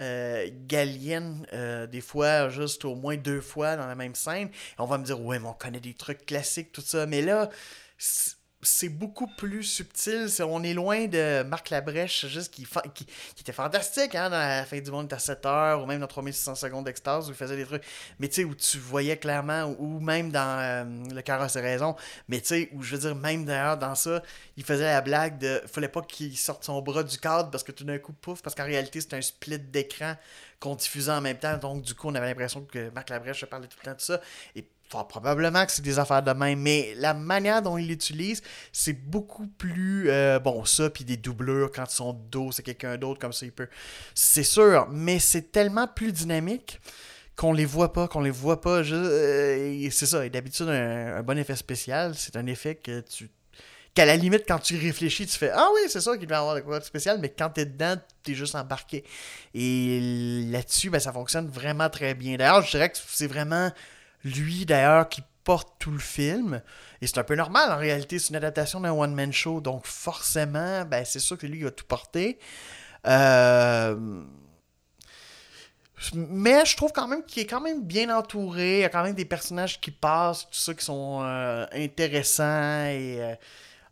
Euh, 0.00 0.48
Gallienne, 0.66 1.46
des 1.92 2.00
fois, 2.00 2.48
juste 2.48 2.86
au 2.86 2.94
moins 2.94 3.16
deux 3.16 3.42
fois 3.42 3.76
dans 3.76 3.86
la 3.86 3.94
même 3.94 4.14
scène. 4.14 4.48
on 4.78 4.86
va 4.86 4.96
me 4.96 5.04
dire, 5.04 5.20
ouais, 5.20 5.38
mais 5.38 5.46
on 5.46 5.52
connaît 5.52 5.80
des 5.80 5.92
trucs 5.92 6.24
classiques, 6.24 6.72
tout 6.72 6.80
ça. 6.80 7.04
Mais 7.06 7.20
là, 7.20 7.50
c'est 8.64 8.88
beaucoup 8.88 9.26
plus 9.26 9.64
subtil. 9.64 10.28
on 10.40 10.62
est 10.62 10.72
loin 10.72 11.06
de 11.06 11.42
Marc 11.42 11.70
Labrèche, 11.70 12.26
juste 12.26 12.54
qui, 12.54 12.64
qui, 12.94 13.06
était 13.40 13.52
fantastique 13.52 14.14
hein, 14.14 14.30
dans 14.30 14.38
la 14.38 14.64
fin 14.64 14.80
du 14.80 14.90
monde 14.90 15.12
à 15.12 15.18
7 15.18 15.44
heures, 15.46 15.82
ou 15.82 15.86
même 15.86 16.00
dans 16.00 16.06
3600 16.06 16.54
secondes 16.54 16.84
d'extase, 16.84 17.28
où 17.28 17.32
il 17.32 17.36
faisait 17.36 17.56
des 17.56 17.64
trucs. 17.64 17.82
Mais 18.20 18.28
tu 18.28 18.36
sais, 18.36 18.44
où 18.44 18.54
tu 18.54 18.78
voyais 18.78 19.16
clairement, 19.16 19.74
ou 19.78 19.98
même 19.98 20.30
dans 20.30 20.60
euh, 20.60 20.84
Le 21.12 21.22
cœur 21.22 21.42
a 21.42 21.48
ses 21.48 21.60
raisons, 21.60 21.96
mais 22.28 22.40
tu 22.40 22.48
sais, 22.48 22.68
où 22.72 22.82
je 22.82 22.94
veux 22.94 23.00
dire, 23.00 23.16
même 23.16 23.44
d'ailleurs 23.44 23.78
dans 23.78 23.96
ça, 23.96 24.22
il 24.56 24.64
faisait 24.64 24.84
la 24.84 25.00
blague 25.00 25.38
de. 25.38 25.60
Fallait 25.66 25.88
pas 25.88 26.02
qu'il 26.02 26.36
sorte 26.38 26.62
son 26.62 26.80
bras 26.82 27.02
du 27.02 27.18
cadre 27.18 27.50
parce 27.50 27.64
que 27.64 27.72
tout 27.72 27.84
d'un 27.84 27.98
coup, 27.98 28.12
pouf, 28.12 28.42
parce 28.42 28.54
qu'en 28.54 28.64
réalité, 28.64 29.00
c'est 29.00 29.14
un 29.14 29.22
split 29.22 29.58
d'écran 29.58 30.14
qu'on 30.60 30.76
diffusait 30.76 31.10
en 31.10 31.20
même 31.20 31.38
temps. 31.38 31.56
Donc, 31.56 31.82
du 31.82 31.94
coup, 31.94 32.08
on 32.08 32.14
avait 32.14 32.28
l'impression 32.28 32.64
que 32.64 32.90
Marc 32.90 33.10
Labrèche 33.10 33.44
parlait 33.46 33.66
tout 33.66 33.78
le 33.80 33.90
temps 33.90 33.96
de 33.96 34.00
ça. 34.00 34.20
Et 34.54 34.64
probablement 35.08 35.64
que 35.66 35.72
c'est 35.72 35.82
des 35.82 35.98
affaires 35.98 36.22
de 36.22 36.32
même, 36.32 36.60
mais 36.60 36.94
la 36.96 37.14
manière 37.14 37.62
dont 37.62 37.78
il 37.78 37.88
l'utilise, 37.88 38.42
c'est 38.72 38.92
beaucoup 38.92 39.46
plus 39.46 40.10
euh, 40.10 40.38
bon 40.38 40.64
ça, 40.64 40.90
puis 40.90 41.04
des 41.04 41.16
doublures 41.16 41.70
quand 41.72 41.84
ils 41.84 41.94
sont 41.94 42.12
dos, 42.12 42.52
c'est 42.52 42.62
quelqu'un 42.62 42.96
d'autre 42.96 43.20
comme 43.20 43.32
ça, 43.32 43.46
il 43.46 43.52
peut. 43.52 43.68
C'est 44.14 44.44
sûr, 44.44 44.88
mais 44.90 45.18
c'est 45.18 45.52
tellement 45.52 45.86
plus 45.86 46.12
dynamique 46.12 46.80
qu'on 47.36 47.52
les 47.52 47.64
voit 47.64 47.92
pas, 47.92 48.08
qu'on 48.08 48.20
les 48.20 48.30
voit 48.30 48.60
pas. 48.60 48.82
Euh, 48.82 49.88
c'est 49.90 50.06
ça, 50.06 50.24
et 50.24 50.30
d'habitude, 50.30 50.68
un, 50.68 51.22
bon 51.22 51.38
effet 51.38 51.56
spécial, 51.56 52.14
c'est 52.14 52.36
un 52.36 52.46
effet 52.46 52.74
que 52.76 53.00
tu 53.00 53.30
qu'à 53.94 54.06
la 54.06 54.16
limite, 54.16 54.44
quand 54.48 54.58
tu 54.58 54.76
réfléchis, 54.78 55.26
tu 55.26 55.36
fais 55.36 55.50
Ah 55.50 55.68
oui, 55.74 55.82
c'est 55.88 56.00
ça 56.00 56.16
qu'il 56.16 56.26
va 56.28 56.36
y 56.36 56.38
avoir 56.38 56.54
de 56.54 56.60
quoi 56.60 56.78
de 56.78 56.84
spécial, 56.84 57.18
mais 57.20 57.28
quand 57.28 57.50
t'es 57.50 57.66
dedans, 57.66 57.96
t'es 58.22 58.34
juste 58.34 58.54
embarqué. 58.54 59.04
Et 59.54 60.46
là-dessus, 60.50 60.88
ben, 60.88 60.98
ça 60.98 61.12
fonctionne 61.12 61.48
vraiment 61.48 61.90
très 61.90 62.14
bien. 62.14 62.36
D'ailleurs, 62.36 62.62
je 62.62 62.70
dirais 62.70 62.90
que 62.90 62.96
c'est 63.06 63.26
vraiment 63.26 63.70
lui, 64.24 64.66
d'ailleurs, 64.66 65.08
qui 65.08 65.22
porte 65.44 65.74
tout 65.78 65.90
le 65.90 65.98
film. 65.98 66.62
Et 67.00 67.06
c'est 67.06 67.18
un 67.18 67.24
peu 67.24 67.34
normal, 67.34 67.72
en 67.72 67.76
réalité, 67.76 68.18
c'est 68.18 68.30
une 68.30 68.36
adaptation 68.36 68.80
d'un 68.80 68.92
one-man 68.92 69.32
show, 69.32 69.60
donc 69.60 69.86
forcément, 69.86 70.84
ben, 70.84 71.04
c'est 71.04 71.18
sûr 71.18 71.36
que 71.36 71.46
lui, 71.46 71.58
il 71.58 71.64
va 71.64 71.70
tout 71.70 71.84
porter. 71.84 72.38
Euh, 73.06 74.22
mais 76.14 76.64
je 76.64 76.76
trouve 76.76 76.92
quand 76.92 77.08
même 77.08 77.24
qu'il 77.24 77.42
est 77.42 77.46
quand 77.46 77.60
même 77.60 77.82
bien 77.82 78.16
entouré. 78.16 78.78
Il 78.78 78.80
y 78.80 78.84
a 78.84 78.88
quand 78.88 79.02
même 79.02 79.14
des 79.14 79.24
personnages 79.24 79.80
qui 79.80 79.90
passent, 79.90 80.46
tout 80.50 80.58
ça, 80.58 80.74
qui 80.74 80.84
sont 80.84 81.20
euh, 81.22 81.66
intéressants. 81.72 82.86
Et, 82.86 83.36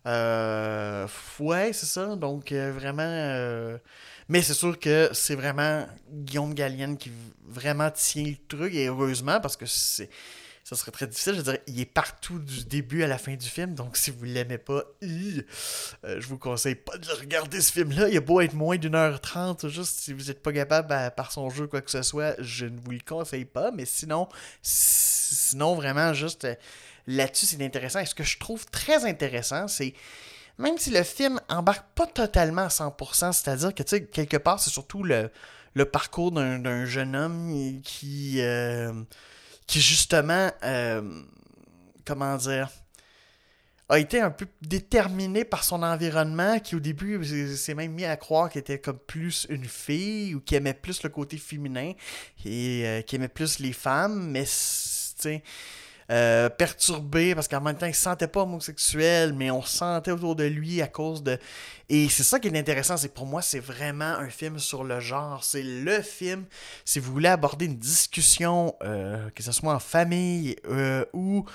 euh, 0.07 1.07
ouais, 1.39 1.73
c'est 1.73 1.85
ça. 1.85 2.15
Donc, 2.15 2.51
vraiment. 2.51 3.77
Mais 4.31 4.41
c'est 4.41 4.53
sûr 4.53 4.79
que 4.79 5.09
c'est 5.11 5.35
vraiment 5.35 5.85
Guillaume 6.09 6.53
Gallienne 6.53 6.97
qui 6.97 7.11
vraiment 7.45 7.91
tient 7.91 8.23
le 8.23 8.37
truc, 8.47 8.73
et 8.73 8.87
heureusement, 8.87 9.41
parce 9.41 9.57
que 9.57 9.65
c'est 9.65 10.09
ça 10.63 10.77
serait 10.77 10.91
très 10.91 11.05
difficile. 11.05 11.35
Je 11.35 11.41
dirais, 11.41 11.61
il 11.67 11.81
est 11.81 11.85
partout 11.85 12.39
du 12.39 12.63
début 12.63 13.03
à 13.03 13.07
la 13.07 13.17
fin 13.17 13.35
du 13.35 13.45
film. 13.45 13.75
Donc, 13.75 13.97
si 13.97 14.09
vous 14.09 14.23
l'aimez 14.23 14.57
pas, 14.57 14.85
euh, 15.03 15.41
je 16.05 16.27
vous 16.27 16.37
conseille 16.37 16.75
pas 16.75 16.97
de 16.97 17.11
regarder 17.19 17.59
ce 17.59 17.73
film-là. 17.73 18.07
Il 18.07 18.15
a 18.15 18.21
beau 18.21 18.39
être 18.39 18.53
moins 18.53 18.77
d'une 18.77 18.95
heure 18.95 19.19
trente. 19.19 19.67
Juste 19.67 19.99
si 19.99 20.13
vous 20.13 20.25
n'êtes 20.25 20.41
pas 20.41 20.53
capable 20.53 21.13
par 21.15 21.33
son 21.33 21.49
jeu, 21.49 21.67
quoi 21.67 21.81
que 21.81 21.91
ce 21.91 22.01
soit, 22.01 22.35
je 22.39 22.67
ne 22.67 22.79
vous 22.79 22.91
le 22.91 23.01
conseille 23.05 23.43
pas. 23.43 23.71
Mais 23.71 23.83
sinon, 23.83 24.29
sinon 24.61 25.75
vraiment, 25.75 26.13
juste 26.13 26.47
là-dessus, 27.05 27.47
c'est 27.47 27.61
intéressant. 27.65 27.99
Et 27.99 28.05
ce 28.05 28.15
que 28.15 28.23
je 28.23 28.37
trouve 28.37 28.65
très 28.67 29.03
intéressant, 29.03 29.67
c'est 29.67 29.93
même 30.57 30.77
si 30.77 30.91
le 30.91 31.03
film 31.03 31.39
embarque 31.49 31.85
pas 31.95 32.07
totalement 32.07 32.63
à 32.63 32.67
100%, 32.67 33.33
c'est-à-dire 33.33 33.73
que, 33.73 33.83
tu 33.83 33.89
sais, 33.89 34.05
quelque 34.05 34.37
part, 34.37 34.59
c'est 34.59 34.69
surtout 34.69 35.03
le, 35.03 35.31
parcours 35.85 36.31
d'un 36.31 36.85
jeune 36.85 37.15
homme 37.15 37.81
qui, 37.83 38.41
euh, 38.41 38.91
qui 39.67 39.81
justement, 39.81 40.51
euh, 40.63 41.23
comment 42.05 42.37
dire, 42.37 42.69
a 43.89 43.99
été 43.99 44.21
un 44.21 44.31
peu 44.31 44.47
déterminé 44.61 45.43
par 45.43 45.65
son 45.65 45.83
environnement, 45.83 46.59
qui 46.59 46.75
au 46.75 46.79
début 46.79 47.25
s'est 47.55 47.73
même 47.73 47.91
mis 47.91 48.05
à 48.05 48.15
croire 48.15 48.49
qu'il 48.49 48.59
était 48.59 48.79
comme 48.79 48.97
plus 48.99 49.47
une 49.49 49.65
fille 49.65 50.33
ou 50.33 50.39
qui 50.39 50.55
aimait 50.55 50.73
plus 50.73 51.03
le 51.03 51.09
côté 51.09 51.37
féminin 51.37 51.91
et 52.45 52.83
euh, 52.85 53.01
qui 53.01 53.17
aimait 53.17 53.27
plus 53.27 53.59
les 53.59 53.73
femmes, 53.73 54.29
mais 54.31 54.43
tu 54.43 54.49
sais 54.49 55.43
euh, 56.11 56.49
perturbé 56.49 57.33
parce 57.35 57.47
qu'en 57.47 57.61
même 57.61 57.77
temps, 57.77 57.85
il 57.85 57.95
se 57.95 58.01
sentait 58.01 58.27
pas 58.27 58.41
homosexuel, 58.41 59.31
mais 59.33 59.49
on 59.49 59.61
sentait 59.61 60.11
autour 60.11 60.35
de 60.35 60.43
lui 60.43 60.81
à 60.81 60.87
cause 60.87 61.23
de. 61.23 61.39
Et 61.87 62.09
c'est 62.09 62.23
ça 62.23 62.37
qui 62.37 62.49
est 62.49 62.59
intéressant, 62.59 62.97
c'est 62.97 63.13
pour 63.13 63.25
moi, 63.25 63.41
c'est 63.41 63.61
vraiment 63.61 64.03
un 64.03 64.29
film 64.29 64.59
sur 64.59 64.83
le 64.83 64.99
genre. 64.99 65.43
C'est 65.45 65.63
le 65.63 66.01
film, 66.01 66.45
si 66.83 66.99
vous 66.99 67.13
voulez 67.13 67.29
aborder 67.29 67.65
une 67.65 67.77
discussion, 67.77 68.75
euh, 68.83 69.29
que 69.29 69.41
ce 69.41 69.53
soit 69.53 69.73
en 69.73 69.79
famille 69.79 70.57
euh, 70.69 71.05
ou 71.13 71.45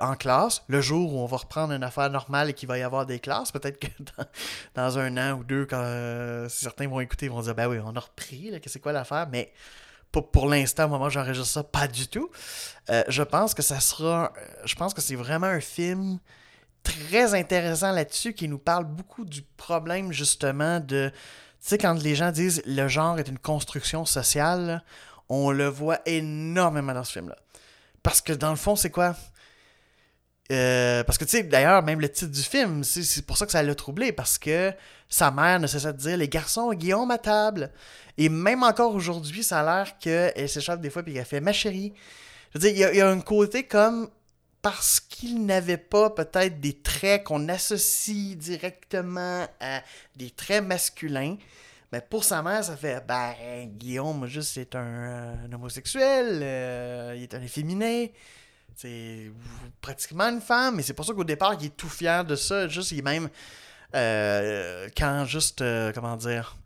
en 0.00 0.16
classe, 0.16 0.64
le 0.66 0.80
jour 0.80 1.14
où 1.14 1.20
on 1.20 1.26
va 1.26 1.36
reprendre 1.36 1.72
une 1.72 1.84
affaire 1.84 2.10
normale 2.10 2.50
et 2.50 2.52
qu'il 2.52 2.66
va 2.66 2.78
y 2.78 2.82
avoir 2.82 3.06
des 3.06 3.20
classes, 3.20 3.52
peut-être 3.52 3.78
que 3.78 3.86
dans, 4.74 4.98
un 4.98 5.16
an 5.16 5.38
ou 5.38 5.44
deux, 5.44 5.66
quand 5.66 6.46
certains 6.48 6.88
vont 6.88 7.00
écouter, 7.00 7.28
vont 7.28 7.42
dire 7.42 7.54
Ben 7.54 7.68
oui, 7.68 7.78
on 7.84 7.94
a 7.94 8.00
repris, 8.00 8.60
que 8.60 8.68
c'est 8.68 8.80
quoi 8.80 8.92
l'affaire, 8.92 9.28
mais 9.30 9.52
pour, 10.12 10.30
pour 10.30 10.46
l'instant, 10.46 10.86
au 10.86 10.88
moment 10.88 11.06
où 11.06 11.10
j'enregistre 11.10 11.48
ça, 11.48 11.64
pas 11.64 11.88
du 11.88 12.08
tout. 12.08 12.30
Euh, 12.90 13.04
je 13.08 13.22
pense 13.22 13.54
que 13.54 13.62
ça 13.62 13.80
sera. 13.80 14.32
Je 14.64 14.74
pense 14.74 14.94
que 14.94 15.00
c'est 15.00 15.14
vraiment 15.14 15.46
un 15.46 15.60
film 15.60 16.18
très 16.82 17.34
intéressant 17.34 17.92
là-dessus 17.92 18.32
qui 18.32 18.48
nous 18.48 18.58
parle 18.58 18.84
beaucoup 18.84 19.24
du 19.24 19.42
problème 19.56 20.12
justement 20.12 20.80
de. 20.80 21.10
Tu 21.60 21.70
sais, 21.70 21.78
quand 21.78 21.94
les 21.94 22.14
gens 22.14 22.30
disent 22.30 22.62
le 22.64 22.88
genre 22.88 23.18
est 23.18 23.28
une 23.28 23.38
construction 23.38 24.04
sociale, 24.04 24.82
on 25.28 25.50
le 25.50 25.66
voit 25.66 26.00
énormément 26.06 26.94
dans 26.94 27.04
ce 27.04 27.12
film-là. 27.12 27.36
Parce 28.02 28.20
que 28.20 28.32
dans 28.32 28.50
le 28.50 28.56
fond, 28.56 28.76
c'est 28.76 28.90
quoi? 28.90 29.16
Euh, 30.50 31.04
parce 31.04 31.18
que, 31.18 31.24
tu 31.24 31.32
sais, 31.32 31.42
d'ailleurs, 31.42 31.82
même 31.82 32.00
le 32.00 32.08
titre 32.08 32.32
du 32.32 32.42
film, 32.42 32.82
c'est 32.82 33.26
pour 33.26 33.36
ça 33.36 33.44
que 33.44 33.52
ça 33.52 33.62
l'a 33.62 33.74
troublé, 33.74 34.12
parce 34.12 34.38
que 34.38 34.72
sa 35.08 35.30
mère 35.30 35.60
ne 35.60 35.66
cessait 35.66 35.92
de 35.92 35.98
dire 35.98 36.16
Les 36.16 36.28
garçons, 36.28 36.72
Guillaume 36.72 37.10
à 37.10 37.18
table. 37.18 37.70
Et 38.16 38.28
même 38.28 38.62
encore 38.62 38.94
aujourd'hui, 38.94 39.44
ça 39.44 39.60
a 39.60 39.62
l'air 39.62 39.98
qu'elle 39.98 40.48
s'échappe 40.48 40.80
des 40.80 40.90
fois 40.90 41.02
puis 41.02 41.14
qu'elle 41.14 41.24
fait 41.24 41.40
Ma 41.40 41.52
chérie. 41.52 41.92
Je 42.52 42.58
veux 42.58 42.70
dire, 42.70 42.90
il 42.90 42.96
y, 42.96 43.00
a 43.00 43.08
un 43.08 43.20
côté 43.20 43.64
comme 43.64 44.08
parce 44.62 45.00
qu'il 45.00 45.44
n'avait 45.44 45.76
pas 45.76 46.10
peut-être 46.10 46.60
des 46.60 46.80
traits 46.80 47.24
qu'on 47.24 47.48
associe 47.48 48.36
directement 48.36 49.46
à 49.60 49.82
des 50.16 50.30
traits 50.30 50.64
masculins. 50.64 51.36
Mais 51.92 52.00
pour 52.00 52.24
sa 52.24 52.42
mère, 52.42 52.64
ça 52.64 52.76
fait 52.76 53.06
Ben, 53.06 53.34
Guillaume, 53.66 54.26
juste, 54.26 54.52
c'est 54.54 54.74
un, 54.74 55.36
homosexuel, 55.52 56.40
euh, 56.42 57.14
il 57.16 57.22
est 57.22 57.34
un 57.34 57.42
efféminé 57.42 58.12
c'est 58.80 59.32
pratiquement 59.80 60.28
une 60.28 60.40
femme, 60.40 60.76
mais 60.76 60.84
c'est 60.84 60.94
pour 60.94 61.04
ça 61.04 61.12
qu'au 61.12 61.24
départ, 61.24 61.54
il 61.58 61.66
est 61.66 61.76
tout 61.76 61.88
fier 61.88 62.24
de 62.24 62.36
ça. 62.36 62.68
Juste, 62.68 62.92
il 62.92 63.00
est 63.00 63.02
même. 63.02 63.28
Euh, 63.96 64.88
quand 64.96 65.24
juste. 65.24 65.62
Euh, 65.62 65.90
comment 65.92 66.16
dire. 66.16 66.56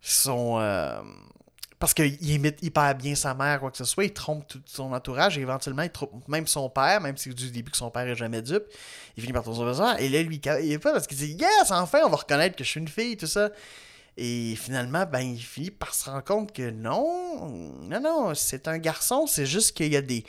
Son. 0.00 0.58
Euh, 0.58 1.00
parce 1.78 1.94
qu'il 1.94 2.28
imite 2.28 2.60
hyper 2.60 2.92
bien 2.96 3.14
sa 3.14 3.34
mère, 3.34 3.60
quoi 3.60 3.70
que 3.70 3.76
ce 3.76 3.84
soit, 3.84 4.04
il 4.04 4.12
trompe 4.12 4.48
tout 4.48 4.60
son 4.66 4.92
entourage 4.92 5.38
et 5.38 5.40
éventuellement 5.40 5.82
il 5.82 5.90
trompe 5.90 6.26
même 6.28 6.46
son 6.46 6.68
père, 6.70 7.00
même 7.00 7.16
si 7.16 7.32
du 7.34 7.50
début 7.50 7.70
que 7.70 7.76
son 7.76 7.90
père 7.90 8.06
est 8.06 8.14
jamais 8.14 8.40
dupe, 8.40 8.64
il 9.16 9.20
finit 9.20 9.32
par 9.32 9.44
son 9.44 9.54
père. 9.54 10.00
Et 10.00 10.08
là, 10.08 10.22
lui, 10.22 10.40
il 10.60 10.72
est 10.72 10.78
pas 10.78 10.92
parce 10.92 11.06
qu'il 11.06 11.18
dit 11.18 11.36
Yes, 11.38 11.70
enfin, 11.70 12.00
on 12.04 12.08
va 12.08 12.16
reconnaître 12.16 12.56
que 12.56 12.64
je 12.64 12.68
suis 12.68 12.80
une 12.80 12.88
fille, 12.88 13.16
tout 13.16 13.26
ça. 13.28 13.50
Et 14.16 14.56
finalement, 14.56 15.06
ben, 15.06 15.20
il 15.20 15.40
finit 15.40 15.70
par 15.70 15.94
se 15.94 16.10
rendre 16.10 16.24
compte 16.24 16.52
que 16.52 16.70
non, 16.70 17.48
non, 17.82 18.00
non, 18.00 18.34
c'est 18.34 18.66
un 18.66 18.78
garçon, 18.78 19.28
c'est 19.28 19.46
juste 19.46 19.76
qu'il 19.76 19.92
y 19.92 19.96
a 19.96 20.02
des 20.02 20.24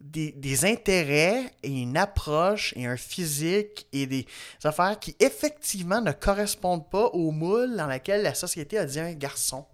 des, 0.00 0.64
intérêts 0.64 1.52
et 1.62 1.70
une 1.70 1.96
approche 1.96 2.72
et 2.76 2.86
un 2.86 2.96
physique 2.96 3.86
et 3.92 4.06
des 4.06 4.26
affaires 4.64 4.98
qui 4.98 5.16
effectivement 5.20 6.00
ne 6.00 6.12
correspondent 6.12 6.88
pas 6.88 7.06
au 7.06 7.30
moule 7.30 7.76
dans 7.76 7.86
lequel 7.86 8.22
la 8.22 8.34
société 8.34 8.78
a 8.78 8.84
dit 8.84 9.00
un 9.00 9.12
garçon. 9.12 9.66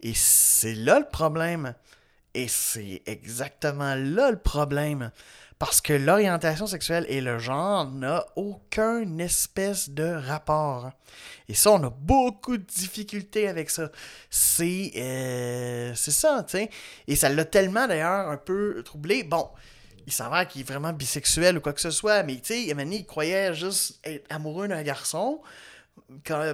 Et 0.00 0.12
c'est 0.14 0.74
là 0.74 0.98
le 0.98 1.08
problème. 1.08 1.74
Et 2.34 2.48
c'est 2.48 3.02
exactement 3.06 3.94
là 3.94 4.30
le 4.30 4.38
problème. 4.38 5.10
Parce 5.58 5.80
que 5.80 5.92
l'orientation 5.92 6.66
sexuelle 6.66 7.06
et 7.08 7.20
le 7.20 7.38
genre 7.38 7.86
n'ont 7.86 8.22
aucun 8.36 9.18
espèce 9.18 9.88
de 9.88 10.04
rapport. 10.04 10.90
Et 11.48 11.54
ça, 11.54 11.70
on 11.70 11.82
a 11.84 11.90
beaucoup 11.90 12.56
de 12.56 12.64
difficultés 12.64 13.46
avec 13.48 13.70
ça. 13.70 13.90
C'est 14.30 14.92
euh, 14.96 15.94
c'est 15.94 16.10
ça, 16.10 16.44
tu 16.46 16.58
sais. 16.58 16.70
Et 17.06 17.16
ça 17.16 17.28
l'a 17.28 17.44
tellement 17.44 17.86
d'ailleurs 17.86 18.28
un 18.28 18.36
peu 18.36 18.82
troublé. 18.84 19.22
Bon, 19.22 19.48
il 20.06 20.12
s'avère 20.12 20.46
qu'il 20.48 20.62
est 20.62 20.68
vraiment 20.68 20.92
bisexuel 20.92 21.56
ou 21.58 21.60
quoi 21.60 21.72
que 21.72 21.80
ce 21.80 21.90
soit, 21.90 22.22
mais 22.24 22.36
tu 22.36 22.54
sais, 22.54 22.62
il 22.64 23.06
croyait 23.06 23.54
juste 23.54 24.00
être 24.04 24.26
amoureux 24.30 24.68
d'un 24.68 24.82
garçon. 24.82 25.40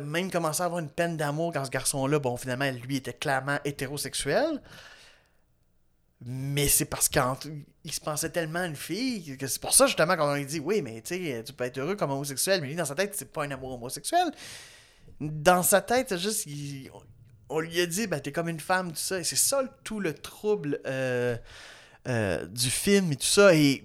Même 0.03 0.31
commençait 0.31 0.63
à 0.63 0.67
avoir 0.67 0.81
une 0.81 0.91
peine 0.91 1.17
d'amour 1.17 1.53
quand 1.53 1.65
ce 1.65 1.71
garçon-là, 1.71 2.19
bon, 2.19 2.37
finalement, 2.37 2.71
lui 2.71 2.97
était 2.97 3.13
clairement 3.15 3.59
hétérosexuel. 3.65 4.61
Mais 6.23 6.69
c'est 6.69 6.85
parce 6.85 7.09
qu'il 7.09 7.23
se 7.89 8.01
pensait 8.01 8.31
tellement 8.31 8.65
une 8.65 8.77
fille 8.77 9.37
que 9.39 9.47
c'est 9.47 9.61
pour 9.61 9.73
ça 9.73 9.87
justement 9.87 10.17
qu'on 10.17 10.35
lui 10.35 10.45
dit 10.45 10.61
oui, 10.61 10.83
mais 10.83 11.01
tu 11.01 11.15
sais, 11.15 11.43
tu 11.45 11.53
peux 11.53 11.65
être 11.65 11.79
heureux 11.79 11.97
comme 11.97 12.11
homosexuel, 12.11 12.61
mais 12.61 12.69
lui 12.69 12.75
dans 12.75 12.85
sa 12.85 12.95
tête, 12.95 13.15
c'est 13.17 13.33
pas 13.33 13.45
un 13.45 13.51
amour 13.51 13.73
homosexuel. 13.73 14.31
Dans 15.21 15.63
sa 15.63 15.81
tête, 15.81 16.11
c'est 16.11 16.19
juste 16.19 16.47
on 17.51 17.61
lui 17.61 17.81
a 17.81 17.87
dit 17.87 18.07
ben 18.07 18.21
t'es 18.21 18.33
comme 18.33 18.49
une 18.49 18.61
femme, 18.61 18.93
tout 18.93 18.99
ça. 18.99 19.19
Et 19.19 19.25
c'est 19.25 19.37
ça 19.37 19.63
tout 19.85 20.01
le 20.01 20.15
trouble 20.15 20.81
euh, 20.87 21.37
euh, 22.09 22.47
du 22.47 22.71
film 22.71 23.13
et 23.13 23.17
tout 23.17 23.27
ça. 23.27 23.55
Et 23.55 23.85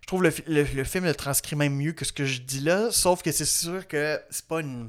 je 0.00 0.06
trouve 0.06 0.22
le, 0.22 0.32
le, 0.46 0.84
film 0.84 1.04
le 1.04 1.14
transcrit 1.14 1.56
même 1.56 1.74
mieux 1.74 1.92
que 1.92 2.04
ce 2.04 2.12
que 2.12 2.24
je 2.24 2.40
dis 2.40 2.60
là, 2.60 2.90
sauf 2.90 3.22
que 3.22 3.30
c'est 3.30 3.44
sûr 3.44 3.86
que 3.86 4.20
c'est 4.30 4.46
pas 4.46 4.60
une, 4.60 4.88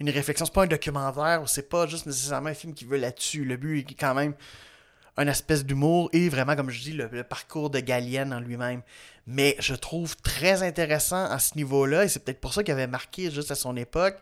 une 0.00 0.10
réflexion, 0.10 0.46
c'est 0.46 0.54
pas 0.54 0.64
un 0.64 0.66
documentaire, 0.66 1.42
c'est 1.48 1.68
pas 1.68 1.86
juste 1.86 2.06
nécessairement 2.06 2.50
un 2.50 2.54
film 2.54 2.74
qui 2.74 2.84
veut 2.84 2.98
là-dessus. 2.98 3.44
Le 3.44 3.56
but 3.56 3.90
est 3.90 3.94
quand 3.94 4.14
même 4.14 4.34
un 5.16 5.28
espèce 5.28 5.64
d'humour 5.64 6.08
et 6.12 6.28
vraiment, 6.28 6.56
comme 6.56 6.70
je 6.70 6.80
dis, 6.80 6.92
le, 6.92 7.08
parcours 7.22 7.70
de 7.70 7.80
Gallienne 7.80 8.32
en 8.32 8.40
lui-même. 8.40 8.82
Mais 9.26 9.56
je 9.58 9.74
trouve 9.74 10.16
très 10.16 10.62
intéressant 10.62 11.24
à 11.24 11.38
ce 11.38 11.56
niveau-là, 11.56 12.04
et 12.04 12.08
c'est 12.08 12.20
peut-être 12.20 12.40
pour 12.40 12.52
ça 12.52 12.62
qu'il 12.62 12.72
avait 12.72 12.86
marqué 12.86 13.30
juste 13.30 13.50
à 13.50 13.54
son 13.54 13.76
époque. 13.76 14.16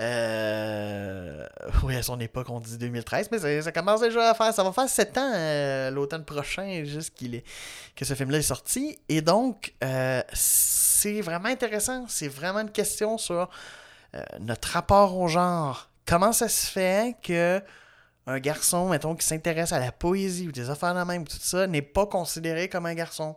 Euh... 0.00 1.46
Oui, 1.82 1.94
à 1.94 2.02
son 2.02 2.18
époque, 2.18 2.48
on 2.48 2.60
dit 2.60 2.78
2013, 2.78 3.28
mais 3.30 3.60
ça, 3.60 3.72
commence 3.72 4.00
déjà 4.00 4.30
à 4.30 4.34
faire. 4.34 4.52
Ça 4.54 4.64
va 4.64 4.72
faire 4.72 4.88
7 4.88 5.18
ans 5.18 5.32
euh, 5.34 5.90
l'automne 5.90 6.24
prochain, 6.24 6.82
juste 6.84 7.14
qu'il 7.14 7.34
est, 7.34 7.44
que 7.94 8.04
ce 8.04 8.14
film-là 8.14 8.38
est 8.38 8.42
sorti. 8.42 8.98
Et 9.10 9.20
donc, 9.20 9.74
euh, 9.84 10.22
c'est 10.32 11.20
vraiment 11.20 11.48
intéressant. 11.48 12.06
C'est 12.08 12.28
vraiment 12.28 12.60
une 12.60 12.72
question 12.72 13.18
sur 13.18 13.50
notre 14.40 14.68
rapport 14.68 15.16
au 15.16 15.28
genre. 15.28 15.88
Comment 16.06 16.32
ça 16.32 16.48
se 16.48 16.66
fait 16.66 17.16
que 17.22 17.62
un 18.26 18.38
garçon, 18.38 18.88
mettons, 18.88 19.14
qui 19.14 19.26
s'intéresse 19.26 19.72
à 19.72 19.80
la 19.80 19.92
poésie 19.92 20.48
ou 20.48 20.52
des 20.52 20.70
affaires 20.70 20.94
de 20.94 21.02
même, 21.02 21.26
tout 21.26 21.38
ça, 21.40 21.66
n'est 21.66 21.82
pas 21.82 22.06
considéré 22.06 22.68
comme 22.68 22.86
un 22.86 22.94
garçon. 22.94 23.36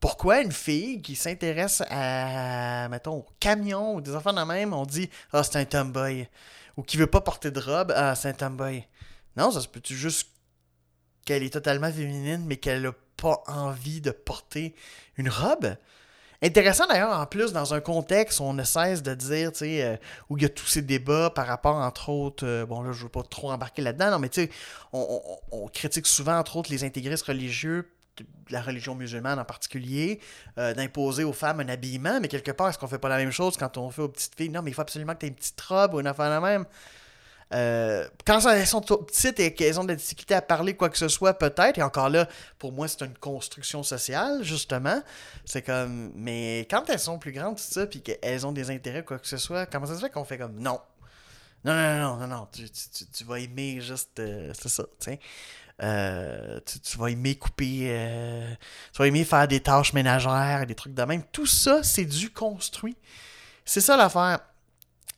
Pourquoi 0.00 0.40
une 0.40 0.52
fille 0.52 1.00
qui 1.00 1.14
s'intéresse 1.14 1.82
à, 1.88 2.88
mettons, 2.88 3.18
au 3.18 3.26
camion 3.38 3.94
ou 3.94 4.00
des 4.00 4.14
affaires 4.14 4.34
de 4.34 4.42
même, 4.42 4.72
on 4.72 4.84
dit 4.84 5.08
«Ah, 5.32 5.42
c'est 5.42 5.56
un 5.56 5.64
tomboy» 5.64 6.28
ou 6.76 6.82
qui 6.82 6.96
veut 6.96 7.06
pas 7.06 7.20
porter 7.20 7.50
de 7.50 7.60
robe 7.60 7.92
«Ah, 7.96 8.14
c'est 8.14 8.28
un 8.28 8.32
tomboy». 8.32 8.84
Non, 9.36 9.50
ça 9.50 9.60
se 9.60 9.68
peut-tu 9.68 9.96
juste 9.96 10.28
qu'elle 11.24 11.42
est 11.42 11.52
totalement 11.52 11.90
féminine, 11.92 12.44
mais 12.46 12.56
qu'elle 12.56 12.86
a 12.86 12.92
pas 13.16 13.42
envie 13.46 14.00
de 14.00 14.10
porter 14.10 14.74
une 15.16 15.28
robe? 15.28 15.76
Intéressant 16.44 16.88
d'ailleurs, 16.88 17.16
en 17.16 17.24
plus, 17.26 17.52
dans 17.52 17.72
un 17.72 17.80
contexte 17.80 18.40
où 18.40 18.42
on 18.42 18.52
ne 18.52 18.64
cesse 18.64 19.02
de 19.02 19.14
dire, 19.14 19.52
tu 19.52 19.58
sais, 19.58 19.84
euh, 19.84 19.96
où 20.28 20.36
il 20.36 20.42
y 20.42 20.46
a 20.46 20.48
tous 20.48 20.66
ces 20.66 20.82
débats 20.82 21.30
par 21.30 21.46
rapport, 21.46 21.76
entre 21.76 22.08
autres, 22.08 22.44
euh, 22.44 22.66
bon 22.66 22.82
là, 22.82 22.90
je 22.90 23.04
veux 23.04 23.08
pas 23.08 23.22
trop 23.22 23.52
embarquer 23.52 23.80
là-dedans, 23.80 24.10
non, 24.10 24.18
mais 24.18 24.28
tu 24.28 24.42
sais, 24.42 24.50
on, 24.92 25.68
critique 25.72 26.08
souvent, 26.08 26.36
entre 26.36 26.56
autres, 26.56 26.70
les 26.70 26.82
intégristes 26.82 27.26
religieux 27.26 27.88
la 28.50 28.60
religion 28.60 28.94
musulmane 28.94 29.38
en 29.38 29.44
particulier, 29.44 30.20
euh, 30.58 30.74
d'imposer 30.74 31.24
aux 31.24 31.32
femmes 31.32 31.60
un 31.60 31.68
habillement, 31.70 32.20
mais 32.20 32.28
quelque 32.28 32.50
part, 32.50 32.68
est-ce 32.68 32.78
qu'on 32.78 32.86
fait 32.86 32.98
pas 32.98 33.08
la 33.08 33.16
même 33.16 33.30
chose 33.30 33.56
quand 33.56 33.78
on 33.78 33.90
fait 33.90 34.02
aux 34.02 34.08
petites 34.08 34.34
filles? 34.34 34.50
Non, 34.50 34.60
mais 34.60 34.70
il 34.70 34.74
faut 34.74 34.82
absolument 34.82 35.14
que 35.14 35.20
tu 35.20 35.26
aies 35.26 35.30
une 35.30 35.34
petite 35.34 35.60
robe 35.62 35.94
ou 35.94 36.00
une 36.00 36.06
affaire 36.06 36.28
la 36.28 36.40
même. 36.40 36.66
Euh, 37.52 38.08
quand 38.24 38.40
elles 38.46 38.66
sont 38.66 38.80
petites 38.80 39.38
et 39.38 39.52
qu'elles 39.52 39.78
ont 39.78 39.84
de 39.84 39.90
la 39.90 39.96
difficulté 39.96 40.34
à 40.34 40.40
parler 40.40 40.74
quoi 40.74 40.88
que 40.88 40.96
ce 40.96 41.08
soit, 41.08 41.34
peut-être, 41.34 41.78
et 41.78 41.82
encore 41.82 42.08
là, 42.08 42.28
pour 42.58 42.72
moi, 42.72 42.88
c'est 42.88 43.02
une 43.02 43.16
construction 43.18 43.82
sociale, 43.82 44.42
justement. 44.42 45.02
C'est 45.44 45.62
comme, 45.62 46.12
mais 46.14 46.66
quand 46.70 46.88
elles 46.88 46.98
sont 46.98 47.18
plus 47.18 47.32
grandes, 47.32 47.56
tout 47.56 47.62
ça, 47.62 47.86
puis 47.86 48.00
qu'elles 48.00 48.46
ont 48.46 48.52
des 48.52 48.70
intérêts 48.70 49.04
quoi 49.04 49.18
que 49.18 49.26
ce 49.28 49.36
soit, 49.36 49.66
comment 49.66 49.86
ça 49.86 49.96
se 49.96 50.00
fait 50.00 50.10
qu'on 50.10 50.24
fait 50.24 50.38
comme 50.38 50.58
non? 50.58 50.80
Non, 51.64 51.74
non, 51.74 51.98
non, 51.98 52.16
non, 52.16 52.26
non, 52.26 52.48
tu, 52.52 52.68
tu, 52.70 53.24
vas 53.24 53.38
aimer 53.38 53.80
juste, 53.80 54.18
euh, 54.18 54.52
c'est 54.58 54.68
ça, 54.68 54.84
tu 54.98 55.10
sais. 55.10 55.20
Euh, 55.82 56.60
tu, 56.82 56.98
vas 56.98 57.10
aimer 57.10 57.34
couper, 57.34 58.56
tu 58.92 58.98
vas 58.98 59.06
aimer 59.06 59.24
faire 59.24 59.48
des 59.48 59.60
tâches 59.60 59.92
ménagères, 59.92 60.66
des 60.66 60.74
trucs 60.74 60.94
de 60.94 61.02
même. 61.02 61.22
Tout 61.32 61.46
ça, 61.46 61.82
c'est 61.82 62.04
du 62.04 62.30
construit. 62.30 62.96
C'est 63.64 63.80
ça 63.80 63.96
l'affaire. 63.96 64.40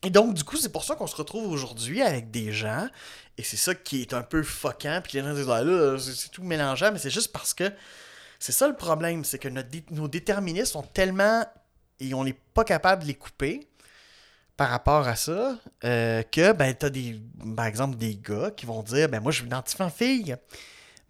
Et 0.05 0.11
donc, 0.11 0.35
du 0.35 0.45
coup, 0.45 0.57
c'est 0.57 0.73
pour 0.73 0.85
ça 0.85 0.95
qu'on 0.97 1.07
se 1.07 1.17
retrouve 1.17 1.51
aujourd'hui 1.51 2.03
avec 2.03 2.31
des 2.31 2.53
gens, 2.53 2.89
et 3.39 3.43
c'est 3.43 3.57
ça 3.57 3.75
qui 3.75 4.03
est 4.03 4.13
un 4.13 4.23
peu 4.23 4.43
fuckant, 4.43 5.01
puis 5.03 5.19
les 5.19 5.25
gens 5.25 5.35
disent, 5.35 5.51
ah, 5.51 5.63
là, 5.63 5.99
c'est 5.99 6.31
tout 6.31 6.43
mélangeant, 6.43 6.93
mais 6.93 6.99
c'est 6.99 7.11
juste 7.11 7.33
parce 7.33 7.55
que 7.55 7.73
c'est 8.39 8.53
ça 8.53 8.69
le 8.69 8.77
problème, 8.77 9.25
c'est 9.25 9.39
que 9.39 9.49
nos 9.91 10.09
déterministes 10.09 10.73
sont 10.73 10.83
tellement, 10.83 11.45
et 12.01 12.13
on 12.15 12.25
n'est 12.25 12.39
pas 12.55 12.65
capable 12.65 13.03
de 13.03 13.09
les 13.09 13.15
couper, 13.15 13.69
par 14.57 14.69
rapport 14.69 15.09
à 15.09 15.17
ça 15.17 15.59
euh, 15.83 16.23
que 16.23 16.53
ben 16.53 16.73
t'as 16.75 16.89
des 16.89 17.21
par 17.57 17.67
exemple 17.67 17.97
des 17.97 18.15
gars 18.15 18.53
qui 18.53 18.67
vont 18.67 18.85
dire 18.85 19.09
ben 19.09 19.19
moi 19.19 19.33
je 19.33 19.43
m'identifie 19.43 19.83
en 19.83 19.91
fille 19.91 20.37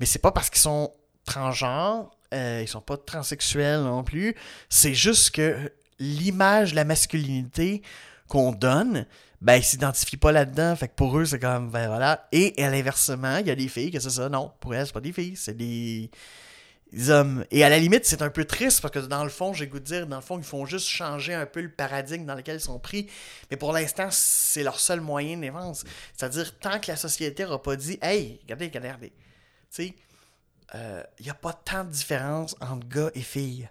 mais 0.01 0.07
c'est 0.07 0.19
pas 0.19 0.33
parce 0.33 0.49
qu'ils 0.49 0.63
sont 0.63 0.95
transgenres 1.27 2.11
euh, 2.35 2.61
ils 2.63 2.69
sont 2.69 2.81
pas 2.81 2.97
transsexuels 2.97 3.81
non 3.81 4.03
plus. 4.03 4.35
C'est 4.69 4.95
juste 4.95 5.31
que 5.31 5.73
l'image 5.99 6.73
de 6.73 6.77
la 6.77 6.85
masculinité 6.85 7.83
qu'on 8.28 8.52
donne 8.52 9.07
ben 9.40 9.57
ils 9.57 9.64
s'identifient 9.64 10.16
pas 10.16 10.33
là-dedans 10.33 10.76
fait 10.76 10.88
que 10.88 10.95
pour 10.95 11.19
eux 11.19 11.25
c'est 11.25 11.38
comme 11.38 11.71
ben 11.71 11.88
voilà 11.88 12.26
et 12.33 12.54
à 12.62 12.71
l'inversement 12.71 13.38
il 13.38 13.47
y 13.47 13.50
a 13.50 13.54
des 13.54 13.69
filles 13.69 13.90
que 13.90 14.00
c'est 14.00 14.11
ça 14.11 14.28
non 14.28 14.52
pour 14.61 14.75
elles 14.75 14.87
c'est 14.87 14.93
pas 14.93 15.00
des 15.00 15.12
filles 15.12 15.37
c'est 15.37 15.57
des 15.57 16.11
hommes. 17.09 17.45
Et 17.50 17.64
à 17.64 17.69
la 17.69 17.78
limite, 17.78 18.04
c'est 18.04 18.23
un 18.23 18.31
peu 18.31 18.45
triste 18.45 18.81
parce 18.81 18.93
que 18.93 18.99
dans 19.00 19.25
le 19.25 19.31
fond, 19.31 19.52
j'ai 19.52 19.66
goût 19.66 19.78
de 19.78 19.85
dire, 19.85 20.07
dans 20.07 20.16
le 20.16 20.23
fond, 20.23 20.38
ils 20.38 20.45
font 20.45 20.64
juste 20.66 20.88
changer 20.88 21.35
un 21.35 21.47
peu 21.47 21.61
le 21.61 21.71
paradigme 21.71 22.25
dans 22.25 22.35
lequel 22.35 22.57
ils 22.57 22.61
sont 22.61 22.78
pris. 22.78 23.09
Mais 23.50 23.57
pour 23.57 23.73
l'instant, 23.73 24.09
c'est 24.11 24.62
leur 24.62 24.78
seul 24.78 25.00
moyen 25.00 25.38
d'avance. 25.38 25.85
C'est-à-dire, 26.16 26.57
tant 26.59 26.78
que 26.78 26.90
la 26.90 26.97
société 26.97 27.45
n'aura 27.45 27.62
pas 27.62 27.76
dit, 27.76 27.99
hey, 28.02 28.40
regardez, 28.43 28.71
regardez. 28.73 29.11
Tu 29.11 29.14
sais, 29.71 29.87
il 29.87 29.95
euh, 30.76 31.02
n'y 31.21 31.31
a 31.31 31.35
pas 31.35 31.52
tant 31.52 31.85
de 31.85 31.90
différence 31.90 32.57
entre 32.61 32.87
gars 32.88 33.11
et 33.14 33.23
filles. 33.23 33.69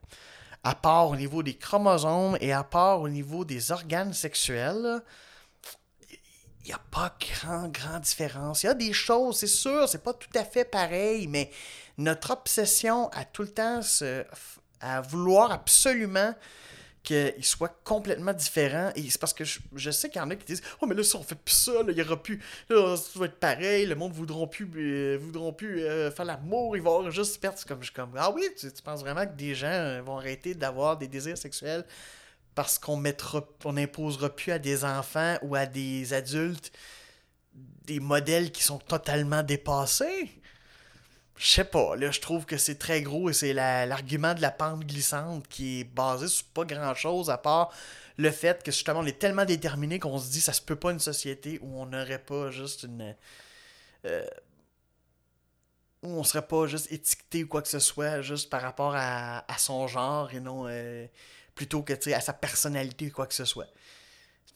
À 0.63 0.75
part 0.75 1.09
au 1.09 1.15
niveau 1.15 1.43
des 1.43 1.55
chromosomes 1.55 2.37
et 2.39 2.53
à 2.53 2.63
part 2.63 3.01
au 3.01 3.09
niveau 3.09 3.43
des 3.43 3.71
organes 3.71 4.13
sexuels, 4.13 5.01
il 6.63 6.67
n'y 6.67 6.73
a 6.73 6.79
pas 6.91 7.13
grand, 7.19 7.67
grand 7.67 7.99
différence. 7.99 8.63
Il 8.63 8.67
y 8.67 8.69
a 8.69 8.73
des 8.73 8.93
choses, 8.93 9.39
c'est 9.39 9.47
sûr, 9.47 9.89
c'est 9.89 10.03
pas 10.03 10.13
tout 10.13 10.29
à 10.35 10.45
fait 10.45 10.63
pareil, 10.63 11.27
mais 11.27 11.51
notre 11.97 12.31
obsession 12.31 13.09
à 13.09 13.25
tout 13.25 13.41
le 13.41 13.49
temps 13.49 13.81
à 14.79 15.01
vouloir 15.01 15.51
absolument 15.51 16.33
qu'il 17.03 17.45
soit 17.45 17.81
complètement 17.83 18.33
différent. 18.33 18.91
Et 18.95 19.09
c'est 19.09 19.19
parce 19.19 19.33
que 19.33 19.43
je, 19.43 19.91
sais 19.91 20.09
qu'il 20.09 20.19
y 20.19 20.23
en 20.23 20.29
a 20.29 20.35
qui 20.35 20.45
disent 20.45 20.63
Oh, 20.81 20.85
mais 20.85 20.95
là, 20.95 21.03
si 21.03 21.15
on 21.15 21.23
fait 21.23 21.35
plus 21.35 21.53
ça, 21.53 21.71
il 21.87 21.97
y 21.97 22.01
aura 22.01 22.21
plus. 22.21 22.41
Là, 22.69 22.95
ça 22.95 23.19
va 23.19 23.25
être 23.25 23.39
pareil, 23.39 23.85
le 23.85 23.95
monde 23.95 24.13
voudra 24.13 24.49
plus, 24.49 24.69
euh, 24.75 25.17
voudront 25.19 25.53
plus 25.53 25.83
euh, 25.83 26.09
faire 26.11 26.25
l'amour, 26.25 26.75
ils 26.77 26.81
vont 26.81 27.09
juste 27.09 27.39
perdre. 27.39 27.59
Comme, 27.67 27.81
comme 27.93 28.11
Ah 28.17 28.31
oui, 28.31 28.43
tu, 28.57 28.67
penses 28.83 29.01
vraiment 29.01 29.25
que 29.25 29.35
des 29.35 29.53
gens 29.53 29.67
euh, 29.67 30.01
vont 30.01 30.17
arrêter 30.17 30.55
d'avoir 30.55 30.97
des 30.97 31.07
désirs 31.07 31.37
sexuels 31.37 31.85
parce 32.55 32.77
qu'on 32.79 32.97
mettra 32.97 33.43
on 33.65 33.73
n'imposera 33.73 34.29
plus 34.29 34.51
à 34.51 34.59
des 34.59 34.85
enfants 34.85 35.37
ou 35.41 35.55
à 35.55 35.65
des 35.65 36.13
adultes 36.13 36.71
des 37.85 37.99
modèles 37.99 38.51
qui 38.51 38.63
sont 38.63 38.79
totalement 38.79 39.43
dépassés? 39.43 40.29
Je 41.35 41.47
sais 41.47 41.65
pas, 41.65 41.95
là 41.95 42.11
je 42.11 42.19
trouve 42.19 42.45
que 42.45 42.57
c'est 42.57 42.75
très 42.75 43.01
gros 43.01 43.29
et 43.29 43.33
c'est 43.33 43.53
l'argument 43.53 44.33
de 44.33 44.41
la 44.41 44.51
pente 44.51 44.85
glissante 44.85 45.47
qui 45.47 45.81
est 45.81 45.83
basé 45.83 46.27
sur 46.27 46.45
pas 46.47 46.63
grand 46.63 46.93
chose 46.93 47.29
à 47.29 47.37
part 47.37 47.73
le 48.17 48.31
fait 48.31 48.63
que 48.63 48.71
justement 48.71 48.99
on 48.99 49.05
est 49.05 49.19
tellement 49.19 49.45
déterminé 49.45 49.99
qu'on 49.99 50.19
se 50.19 50.29
dit 50.29 50.41
ça 50.41 50.53
se 50.53 50.61
peut 50.61 50.75
pas 50.75 50.91
une 50.91 50.99
société 50.99 51.59
où 51.61 51.81
on 51.81 51.85
n'aurait 51.87 52.19
pas 52.19 52.51
juste 52.51 52.83
une. 52.83 53.15
Euh, 54.05 54.27
où 56.03 56.09
on 56.09 56.23
serait 56.23 56.45
pas 56.45 56.67
juste 56.67 56.91
étiqueté 56.91 57.45
ou 57.45 57.47
quoi 57.47 57.61
que 57.61 57.69
ce 57.69 57.79
soit 57.79 58.21
juste 58.21 58.49
par 58.49 58.61
rapport 58.61 58.93
à, 58.95 59.43
son 59.57 59.87
genre 59.87 60.33
et 60.33 60.39
non. 60.39 60.67
Euh, 60.67 61.07
plutôt 61.55 61.83
que 61.83 61.93
à 62.13 62.19
sa 62.19 62.33
personnalité 62.33 63.07
ou 63.07 63.11
quoi 63.11 63.27
que 63.27 63.33
ce 63.33 63.45
soit. 63.45 63.67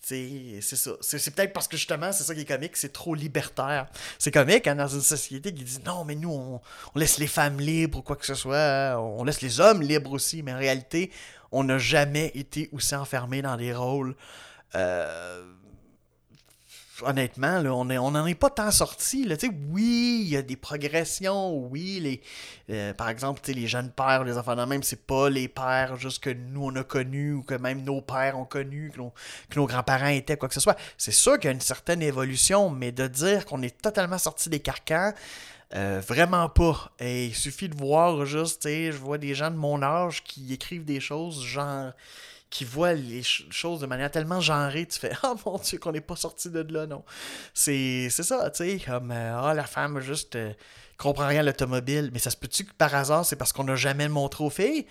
C'est 0.02 0.62
ça. 0.62 0.91
C'est 1.02 1.36
peut-être 1.36 1.52
parce 1.52 1.67
que 1.67 1.76
justement, 1.76 2.13
c'est 2.13 2.23
ça 2.23 2.34
qui 2.34 2.41
est 2.41 2.45
comique, 2.45 2.78
c'est 2.78 2.93
trop 2.93 3.13
libertaire. 3.13 3.88
C'est 4.17 4.32
comique 4.32 4.65
hein, 4.65 4.76
dans 4.76 4.88
une 4.88 5.02
société 5.02 5.54
qui 5.54 5.65
dit 5.65 5.80
non, 5.86 6.06
mais 6.06 6.15
nous, 6.15 6.32
on, 6.32 6.62
laisse 6.97 7.17
les 7.17 7.28
femmes 7.28 7.60
libres 7.60 8.00
ou 8.00 8.02
quoi 8.02 8.15
que 8.15 8.26
ce 8.26 8.36
soit. 8.36 8.95
On 9.02 9.23
laisse 9.26 9.41
les 9.41 9.60
hommes 9.60 9.82
libres 9.82 10.13
aussi, 10.13 10.43
mais 10.43 10.54
en 10.54 10.58
réalité, 10.58 11.12
on 11.52 11.65
n'a 11.65 11.78
jamais 11.78 12.32
été 12.36 12.69
aussi 12.71 12.95
enfermé 12.95 13.41
dans 13.41 13.58
des 13.58 13.73
rôles 13.73 14.15
euh, 14.76 15.43
honnêtement, 17.04 17.58
on 17.66 17.86
n'en 17.86 18.26
est 18.26 18.36
pas 18.36 18.50
tant 18.50 18.72
sorti. 18.72 19.28
Oui, 19.70 20.22
il 20.24 20.30
y 20.30 20.38
a 20.38 20.42
des 20.42 20.56
progressions, 20.56 21.56
oui, 21.58 22.00
les, 22.02 22.22
euh, 22.70 22.94
par 22.94 23.10
exemple, 23.10 23.42
les 23.48 23.68
jeunes 23.68 23.92
pères, 23.92 24.24
les 24.24 24.38
enfants 24.38 24.56
de 24.56 24.64
même, 24.64 24.84
c'est 24.84 25.06
pas 25.06 25.30
les 25.30 25.48
pères 25.48 25.96
juste 25.98 26.24
que 26.24 26.30
nous 26.30 26.66
on 26.66 26.76
a 26.76 26.84
connus 26.84 27.34
ou 27.34 27.44
que 27.44 27.56
même 27.56 27.84
nos 27.84 28.02
pères 28.02 28.38
ont 28.38 28.46
connu, 28.46 28.92
que 28.92 29.56
nos, 29.56 29.66
grands-parents 29.66 30.08
étaient, 30.08 30.38
quoi 30.38 30.48
que 30.48 30.56
ce 30.56 30.60
soit. 30.60 30.78
C'est 30.98 31.12
sûr 31.12 31.40
qu'il 31.40 31.46
y 31.46 31.50
a 31.50 31.54
une 31.54 31.62
certaine 31.62 32.02
évolution, 32.02 32.70
mais 32.70 32.92
de 32.92 33.08
dire 33.08 33.46
qu'on 33.46 33.62
est 33.62 33.82
totalement 33.82 34.18
sorti 34.18 34.50
des 34.50 34.60
carcans, 34.60 35.14
euh, 35.76 36.02
vraiment 36.06 36.50
pas. 36.50 36.92
Et 37.00 37.28
il 37.28 37.36
suffit 37.36 37.70
de 37.70 37.76
voir 37.76 38.26
juste, 38.26 38.64
je 38.68 38.98
vois 38.98 39.18
des 39.18 39.36
gens 39.36 39.52
de 39.52 39.58
mon 39.58 39.82
âge 39.84 40.24
qui 40.24 40.54
écrivent 40.54 40.86
des 40.86 41.00
choses 41.00 41.44
genre 41.44 41.92
qui 42.50 42.64
voit 42.64 42.94
les 42.94 43.24
choses 43.24 43.82
de 43.82 43.86
manière 43.86 44.10
tellement 44.10 44.40
genrée, 44.40 44.86
tu 44.86 45.00
fais 45.00 45.12
Oh 45.24 45.36
mon 45.46 45.58
Dieu, 45.58 45.80
qu'on 45.80 45.92
n'est 45.92 46.02
pas 46.02 46.16
sorti 46.16 46.50
de 46.50 46.66
là, 46.72 46.88
non. 46.88 47.04
C'est 47.54 48.10
ça, 48.10 48.50
tu 48.52 48.58
sais, 48.58 48.86
comme 48.86 49.12
euh, 49.12 49.40
Ah, 49.40 49.54
la 49.54 49.66
femme 49.66 50.00
juste 50.00 50.36
euh, 50.36 50.54
comprend 50.98 51.28
rien 51.28 51.42
à 51.42 51.44
l'automobile. 51.44 52.10
Mais 52.14 52.20
ça 52.20 52.30
se 52.30 52.38
peut-tu 52.38 52.66
que 52.66 52.74
par 52.74 52.94
hasard, 52.96 53.26
c'est 53.26 53.36
parce 53.36 53.52
qu'on 53.52 53.66
n'a 53.66 53.76
jamais 53.76 54.08
montré 54.08 54.44
aux 54.44 54.50
filles? 54.50 54.86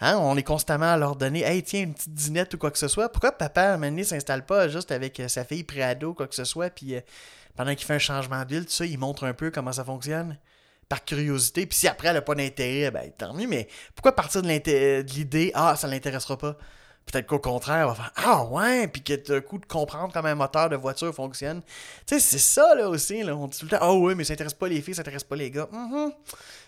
Hein, 0.00 0.16
on 0.18 0.36
est 0.36 0.44
constamment 0.44 0.92
à 0.92 0.96
leur 0.96 1.16
donner 1.16 1.42
Hey, 1.42 1.62
tiens, 1.62 1.82
une 1.82 1.94
petite 1.94 2.14
dinette 2.14 2.54
ou 2.54 2.58
quoi 2.58 2.70
que 2.70 2.78
ce 2.78 2.88
soit. 2.88 3.08
Pourquoi 3.10 3.32
papa, 3.32 3.78
à 3.80 4.04
s'installe 4.04 4.44
pas 4.44 4.68
juste 4.68 4.92
avec 4.92 5.18
euh, 5.18 5.28
sa 5.28 5.44
fille 5.44 5.64
pré-ado, 5.64 6.14
quoi 6.14 6.28
que 6.28 6.34
ce 6.34 6.44
soit, 6.44 6.70
puis 6.70 6.94
pendant 7.56 7.74
qu'il 7.74 7.86
fait 7.86 7.94
un 7.94 7.98
changement 7.98 8.44
d'huile, 8.44 8.66
tu 8.66 8.72
sais, 8.72 8.88
il 8.88 8.98
montre 8.98 9.24
un 9.24 9.32
peu 9.34 9.50
comment 9.50 9.72
ça 9.72 9.84
fonctionne? 9.84 10.38
Par 10.88 11.04
curiosité. 11.04 11.66
Puis 11.66 11.78
si 11.78 11.88
après 11.88 12.08
elle 12.08 12.14
n'a 12.14 12.22
pas 12.22 12.34
d'intérêt, 12.34 12.90
ben 12.90 13.10
tant 13.10 13.34
mieux, 13.34 13.48
mais 13.48 13.66
pourquoi 13.94 14.14
partir 14.14 14.42
de 14.42 14.48
l'idée 15.14 15.50
Ah, 15.54 15.74
ça 15.76 15.88
l'intéressera 15.88 16.38
pas 16.38 16.56
Peut-être 17.10 17.26
qu'au 17.26 17.38
contraire, 17.38 17.86
on 17.86 17.92
va 17.92 17.94
faire 17.94 18.12
Ah 18.16 18.44
ouais, 18.44 18.86
puis 18.86 19.02
que 19.02 19.36
as 19.36 19.40
coup 19.40 19.58
de 19.58 19.64
comprendre 19.64 20.12
comment 20.12 20.28
un 20.28 20.34
moteur 20.34 20.68
de 20.68 20.76
voiture 20.76 21.14
fonctionne. 21.14 21.62
Tu 22.06 22.14
sais, 22.14 22.20
c'est 22.20 22.38
ça 22.38 22.74
là 22.74 22.88
aussi. 22.88 23.22
Là. 23.22 23.34
On 23.34 23.46
dit 23.46 23.58
tout 23.58 23.64
le 23.64 23.70
temps 23.70 23.78
Ah 23.80 23.94
ouais, 23.94 24.14
mais 24.14 24.24
ça 24.24 24.34
intéresse 24.34 24.54
pas 24.54 24.68
les 24.68 24.82
filles, 24.82 24.94
ça 24.94 25.00
intéresse 25.00 25.24
pas 25.24 25.36
les 25.36 25.50
gars. 25.50 25.68
Mm-hmm. 25.72 26.12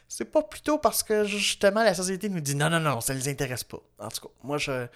C'est 0.09 0.25
pas 0.25 0.43
plutôt 0.43 0.79
parce 0.79 1.03
que 1.03 1.25
justement 1.25 1.85
la 1.85 1.95
société 1.95 2.29
nous 2.29 2.41
dit 2.41 2.55
non, 2.55 2.71
non, 2.71 2.81
non, 2.81 3.01
ça 3.01 3.13
les 3.13 3.29
intéresse 3.29 3.65
pas. 3.65 3.81
En 3.99 4.09
tout 4.09 4.29
cas, 4.29 4.33
moi 4.43 4.57
je 4.57 4.87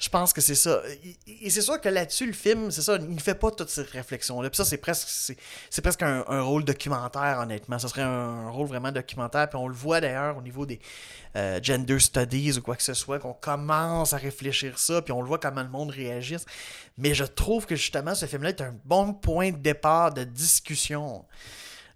je 0.00 0.08
pense 0.08 0.32
que 0.32 0.40
c'est 0.40 0.54
ça. 0.54 0.80
Et 1.42 1.50
c'est 1.50 1.60
sûr 1.60 1.78
que 1.78 1.88
là-dessus, 1.90 2.24
le 2.24 2.32
film, 2.32 2.70
c'est 2.70 2.80
ça, 2.80 2.96
il 2.96 3.14
ne 3.14 3.20
fait 3.20 3.34
pas 3.34 3.50
toutes 3.50 3.68
ces 3.68 3.82
réflexions-là. 3.82 4.48
Puis 4.48 4.56
ça, 4.56 4.64
c'est 4.64 4.78
presque, 4.78 5.06
c'est, 5.06 5.82
presque 5.82 6.02
un, 6.02 6.40
rôle 6.40 6.64
documentaire, 6.64 7.38
honnêtement. 7.38 7.78
Ce 7.78 7.86
serait 7.86 8.00
un, 8.00 8.48
rôle 8.48 8.66
vraiment 8.66 8.92
documentaire. 8.92 9.50
Puis 9.50 9.58
on 9.58 9.68
le 9.68 9.74
voit 9.74 10.00
d'ailleurs 10.00 10.38
au 10.38 10.40
niveau 10.40 10.64
des 10.64 10.80
euh, 11.36 11.60
gender 11.62 11.98
studies 11.98 12.56
ou 12.56 12.62
quoi 12.62 12.76
que 12.76 12.82
ce 12.82 12.94
soit, 12.94 13.18
qu'on 13.18 13.34
commence 13.34 14.14
à 14.14 14.16
réfléchir 14.16 14.78
ça, 14.78 15.02
puis 15.02 15.12
on 15.12 15.20
le 15.20 15.28
voit 15.28 15.38
comment 15.38 15.62
le 15.62 15.68
monde 15.68 15.90
réagit. 15.90 16.38
Mais 16.96 17.12
je 17.12 17.24
trouve 17.24 17.66
que 17.66 17.76
justement, 17.76 18.14
ce 18.14 18.24
film-là 18.24 18.48
est 18.48 18.62
un 18.62 18.74
bon 18.86 19.12
point 19.12 19.50
de 19.50 19.58
départ 19.58 20.14
de 20.14 20.24
discussion. 20.24 21.26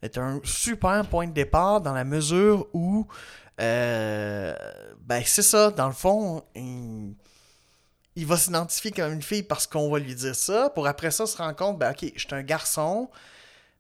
est 0.02 0.18
un 0.18 0.40
super 0.44 1.06
point 1.06 1.26
de 1.26 1.32
départ 1.32 1.80
dans 1.80 1.94
la 1.94 2.04
mesure 2.04 2.66
où, 2.74 3.06
euh, 3.62 4.54
ben 5.00 5.22
c'est 5.24 5.40
ça, 5.40 5.70
dans 5.70 5.86
le 5.86 5.94
fond, 5.94 6.44
va 8.22 8.36
s'identifier 8.36 8.92
comme 8.92 9.12
une 9.12 9.22
fille 9.22 9.42
parce 9.42 9.66
qu'on 9.66 9.90
va 9.90 9.98
lui 9.98 10.14
dire 10.14 10.36
ça, 10.36 10.70
pour 10.70 10.86
après 10.86 11.10
ça 11.10 11.26
se 11.26 11.36
rendre 11.36 11.56
compte, 11.56 11.78
ben 11.78 11.90
ok, 11.90 12.12
je 12.14 12.20
suis 12.20 12.34
un 12.34 12.42
garçon, 12.42 13.10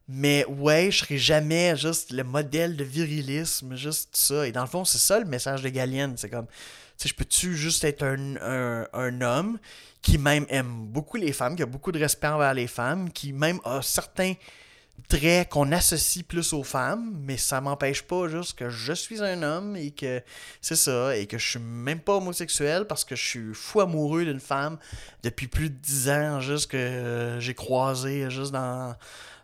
mais 0.08 0.44
ouais, 0.46 0.90
je 0.90 0.98
serai 0.98 1.18
jamais 1.18 1.76
juste 1.76 2.10
le 2.10 2.24
modèle 2.24 2.76
de 2.76 2.84
virilisme, 2.84 3.76
juste 3.76 4.16
ça. 4.16 4.46
Et 4.46 4.52
dans 4.52 4.62
le 4.62 4.66
fond, 4.68 4.84
c'est 4.84 4.98
ça 4.98 5.18
le 5.18 5.24
message 5.24 5.62
de 5.62 5.68
Galien. 5.68 6.14
C'est 6.16 6.28
comme, 6.28 6.46
tu 6.98 7.08
je 7.08 7.14
peux-tu 7.14 7.56
juste 7.56 7.84
être 7.84 8.02
un, 8.02 8.86
un, 8.92 9.20
homme 9.20 9.58
qui 10.02 10.18
même 10.18 10.46
aime 10.48 10.86
beaucoup 10.86 11.16
les 11.16 11.32
femmes, 11.32 11.56
qui 11.56 11.62
a 11.62 11.66
beaucoup 11.66 11.92
de 11.92 11.98
respect 11.98 12.26
envers 12.26 12.54
les 12.54 12.66
femmes, 12.66 13.10
qui 13.12 13.32
même 13.32 13.60
a 13.64 13.80
certains 13.82 14.34
traits 15.08 15.48
qu'on 15.50 15.70
associe 15.72 16.24
plus 16.24 16.52
aux 16.52 16.62
femmes, 16.62 17.14
mais 17.20 17.36
ça 17.36 17.60
m'empêche 17.60 18.02
pas 18.02 18.28
juste 18.28 18.58
que 18.58 18.70
je 18.70 18.92
suis 18.92 19.22
un 19.22 19.42
homme 19.42 19.76
et 19.76 19.90
que 19.90 20.22
c'est 20.60 20.76
ça, 20.76 21.16
et 21.16 21.26
que 21.26 21.38
je 21.38 21.50
suis 21.50 21.58
même 21.58 22.00
pas 22.00 22.14
homosexuel 22.14 22.86
parce 22.86 23.04
que 23.04 23.14
je 23.14 23.22
suis 23.22 23.54
fou 23.54 23.80
amoureux 23.80 24.24
d'une 24.24 24.40
femme 24.40 24.78
depuis 25.22 25.46
plus 25.46 25.70
de 25.70 25.76
dix 25.76 26.08
ans, 26.08 26.40
juste 26.40 26.70
que 26.70 27.36
j'ai 27.38 27.54
croisé 27.54 28.30
juste 28.30 28.52
dans, 28.52 28.96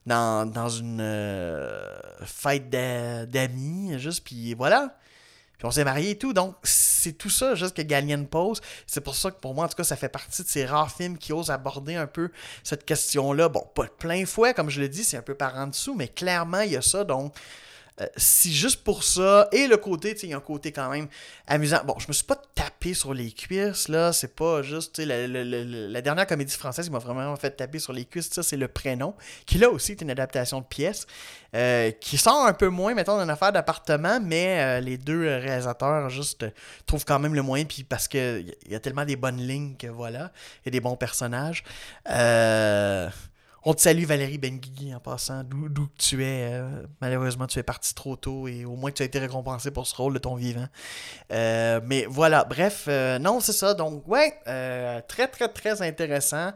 dans, 0.07 0.69
une 0.69 1.01
euh, 1.01 1.99
fête 2.25 2.71
d'amis, 2.71 3.99
juste, 3.99 4.25
puis 4.25 4.55
voilà. 4.55 4.97
Puis 5.61 5.67
on 5.67 5.71
s'est 5.71 5.85
mariés 5.85 6.13
et 6.13 6.19
tout. 6.19 6.33
Donc, 6.33 6.57
c'est 6.63 7.13
tout 7.13 7.29
ça 7.29 7.55
juste 7.55 7.77
que 7.77 7.83
Galien 7.83 8.25
pose. 8.25 8.63
C'est 8.87 9.03
pour 9.03 9.15
ça 9.15 9.31
que 9.31 9.39
pour 9.39 9.55
moi, 9.55 9.67
en 9.67 9.69
tout 9.69 9.77
cas, 9.77 9.85
ça 9.85 9.95
fait 9.95 10.09
partie 10.09 10.43
de 10.43 10.49
ces 10.49 10.65
rares 10.65 10.91
films 10.91 11.19
qui 11.19 11.35
osent 11.35 11.51
aborder 11.51 11.97
un 11.97 12.07
peu 12.07 12.31
cette 12.65 12.87
question-là. 12.87 13.51
Bon, 13.51 13.67
pas 13.75 13.85
de 13.85 13.91
plein 13.91 14.25
fouet, 14.25 14.55
comme 14.55 14.71
je 14.71 14.81
le 14.81 14.89
dis, 14.89 15.05
c'est 15.05 15.19
un 15.19 15.23
peu 15.23 15.35
par 15.35 15.55
en 15.57 15.67
dessous, 15.67 15.95
mais 15.95 16.09
clairement, 16.09 16.63
il 16.63 16.73
y 16.73 16.77
a 16.79 16.83
ça. 16.83 17.05
Donc, 17.05 17.35
euh, 18.01 18.07
si 18.17 18.55
juste 18.55 18.83
pour 18.83 19.05
ça, 19.05 19.49
et 19.53 19.67
le 19.67 19.77
côté, 19.77 20.17
il 20.23 20.29
y 20.31 20.33
a 20.33 20.37
un 20.37 20.41
côté 20.41 20.73
quand 20.73 20.89
même 20.89 21.09
amusant. 21.47 21.81
Bon, 21.85 21.99
je 21.99 22.07
me 22.09 22.13
suis 22.13 22.25
pas 22.25 22.41
tapé 22.55 22.95
sur 22.95 23.13
les 23.13 23.31
cuisses, 23.31 23.89
là, 23.89 24.13
c'est 24.13 24.35
pas 24.35 24.63
juste, 24.63 24.95
tu 24.95 25.03
sais, 25.03 25.27
la, 25.27 26.01
dernière 26.01 26.27
comédie 26.27 26.55
française 26.55 26.87
qui 26.87 26.93
m'a 26.93 26.99
vraiment 26.99 27.37
fait 27.37 27.51
taper 27.51 27.79
sur 27.79 27.93
les 27.93 28.05
cuisses, 28.05 28.31
ça, 28.31 28.43
c'est 28.43 28.57
Le 28.57 28.69
Prénom, 28.69 29.15
qui 29.45 29.59
là 29.59 29.69
aussi 29.69 29.93
est 29.93 30.01
une 30.01 30.11
adaptation 30.11 30.61
de 30.61 30.65
pièce, 30.65 31.07
euh, 31.55 31.91
qui 31.91 32.17
sort 32.17 32.47
un 32.47 32.55
peu 32.55 32.69
moins, 32.69 32.95
mettons, 32.95 33.19
d'une 33.19 33.31
affaire 33.31 33.53
d'appartement, 33.53 34.19
mais 34.21 34.61
euh, 34.61 34.81
les 34.81 34.97
deux 34.97 35.23
réalisateurs, 35.23 36.09
juste, 36.09 36.47
trouvent 36.87 37.05
quand 37.05 37.19
même 37.19 37.35
le 37.35 37.43
moyen, 37.43 37.65
puis 37.67 37.85
parce 37.85 38.09
qu'il 38.09 38.55
y 38.69 38.75
a 38.75 38.81
tellement 38.81 39.05
des 39.05 39.17
bonnes 39.17 39.41
lignes 39.41 39.77
que 39.77 39.89
voilà, 39.89 40.33
et 40.65 40.71
des 40.71 40.81
bons 40.81 40.97
personnages. 40.97 41.65
Euh 42.09 43.11
on 43.65 43.75
te 43.75 43.81
salue 43.83 44.05
Valérie 44.05 44.39
Benguigui 44.39 44.95
en 44.95 45.01
passant, 45.01 45.45
d'où 45.45 45.89
tu 45.99 46.25
es. 46.25 46.53
Euh, 46.53 46.83
malheureusement, 47.01 47.47
tu 47.47 47.59
es 47.59 47.63
parti 47.63 47.95
trop 47.95 48.17
tôt 48.17 48.49
et 48.49 48.65
au 48.65 48.77
moins 48.77 48.91
tu 48.91 49.03
as 49.03 49.07
été 49.07 49.19
récompensé 49.19 49.71
pour 49.71 49.87
ce 49.87 49.95
rôle 49.95 50.15
de 50.15 50.19
ton 50.19 50.35
vivant. 50.35 50.67
Euh, 51.33 51.81
mais 51.85 52.07
voilà, 52.09 52.45
bref, 52.45 52.87
euh, 52.89 53.19
non, 53.19 53.41
c'est 53.41 53.53
ça. 53.53 53.75
Donc, 53.75 54.07
ouais, 54.09 54.33
très, 55.09 55.29
très, 55.29 55.49
très 55.49 55.83
intéressant. 55.83 56.53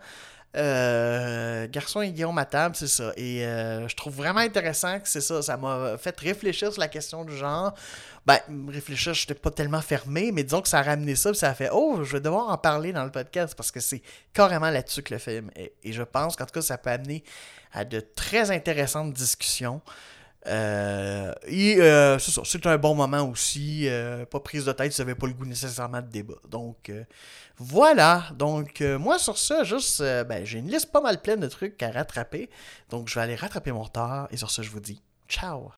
Euh, 0.56 1.66
Garçon 1.68 2.00
et 2.02 2.10
Guillaume 2.10 2.38
à 2.38 2.44
table, 2.44 2.76
c'est 2.76 2.88
ça. 2.88 3.12
Et 3.16 3.44
euh, 3.44 3.88
je 3.88 3.96
trouve 3.96 4.14
vraiment 4.14 4.40
intéressant 4.40 5.00
que 5.00 5.08
c'est 5.08 5.20
ça. 5.20 5.42
Ça 5.42 5.56
m'a 5.56 5.98
fait 5.98 6.18
réfléchir 6.18 6.72
sur 6.72 6.80
la 6.80 6.88
question 6.88 7.24
du 7.24 7.36
genre. 7.36 7.74
Ben, 8.26 8.38
réfléchir, 8.68 9.14
je 9.14 9.22
n'étais 9.22 9.34
pas 9.34 9.50
tellement 9.50 9.82
fermé, 9.82 10.32
mais 10.32 10.44
disons 10.44 10.62
que 10.62 10.68
ça 10.68 10.78
a 10.78 10.82
ramené 10.82 11.14
ça, 11.16 11.30
puis 11.30 11.38
ça 11.38 11.50
a 11.50 11.54
fait 11.54 11.70
Oh, 11.72 12.04
je 12.04 12.12
vais 12.12 12.20
devoir 12.20 12.48
en 12.48 12.56
parler 12.56 12.92
dans 12.92 13.04
le 13.04 13.10
podcast 13.10 13.54
parce 13.54 13.70
que 13.70 13.80
c'est 13.80 14.02
carrément 14.32 14.70
là-dessus 14.70 15.02
que 15.02 15.14
le 15.14 15.18
film. 15.18 15.50
Et 15.56 15.92
je 15.92 16.02
pense 16.02 16.36
qu'en 16.36 16.46
tout 16.46 16.54
cas, 16.54 16.62
ça 16.62 16.78
peut 16.78 16.90
amener 16.90 17.24
à 17.72 17.84
de 17.84 18.00
très 18.00 18.50
intéressantes 18.50 19.12
discussions. 19.12 19.82
Euh, 20.46 21.32
et 21.46 21.80
euh, 21.80 22.18
c'est 22.18 22.30
ça, 22.30 22.42
c'est 22.44 22.66
un 22.66 22.76
bon 22.76 22.94
moment 22.94 23.22
aussi. 23.28 23.88
Euh, 23.88 24.26
pas 24.26 24.40
prise 24.40 24.64
de 24.64 24.72
tête 24.72 24.92
vous 24.92 25.02
n'avez 25.02 25.14
pas 25.14 25.26
le 25.26 25.32
goût 25.32 25.46
nécessairement 25.46 26.02
de 26.02 26.08
débat. 26.08 26.34
Donc 26.48 26.92
voilà. 27.56 28.24
Donc 28.34 28.80
moi 28.98 29.18
sur 29.18 29.38
ça, 29.38 29.64
juste 29.64 30.02
ben, 30.02 30.44
j'ai 30.44 30.58
une 30.58 30.68
liste 30.68 30.92
pas 30.92 31.00
mal 31.00 31.20
pleine 31.20 31.40
de 31.40 31.48
trucs 31.48 31.82
à 31.82 31.90
rattraper. 31.90 32.50
Donc 32.90 33.08
je 33.08 33.14
vais 33.14 33.22
aller 33.22 33.36
rattraper 33.36 33.72
mon 33.72 33.82
retard. 33.82 34.28
Et 34.30 34.36
sur 34.36 34.50
ça, 34.50 34.62
je 34.62 34.70
vous 34.70 34.80
dis 34.80 35.02
ciao. 35.28 35.72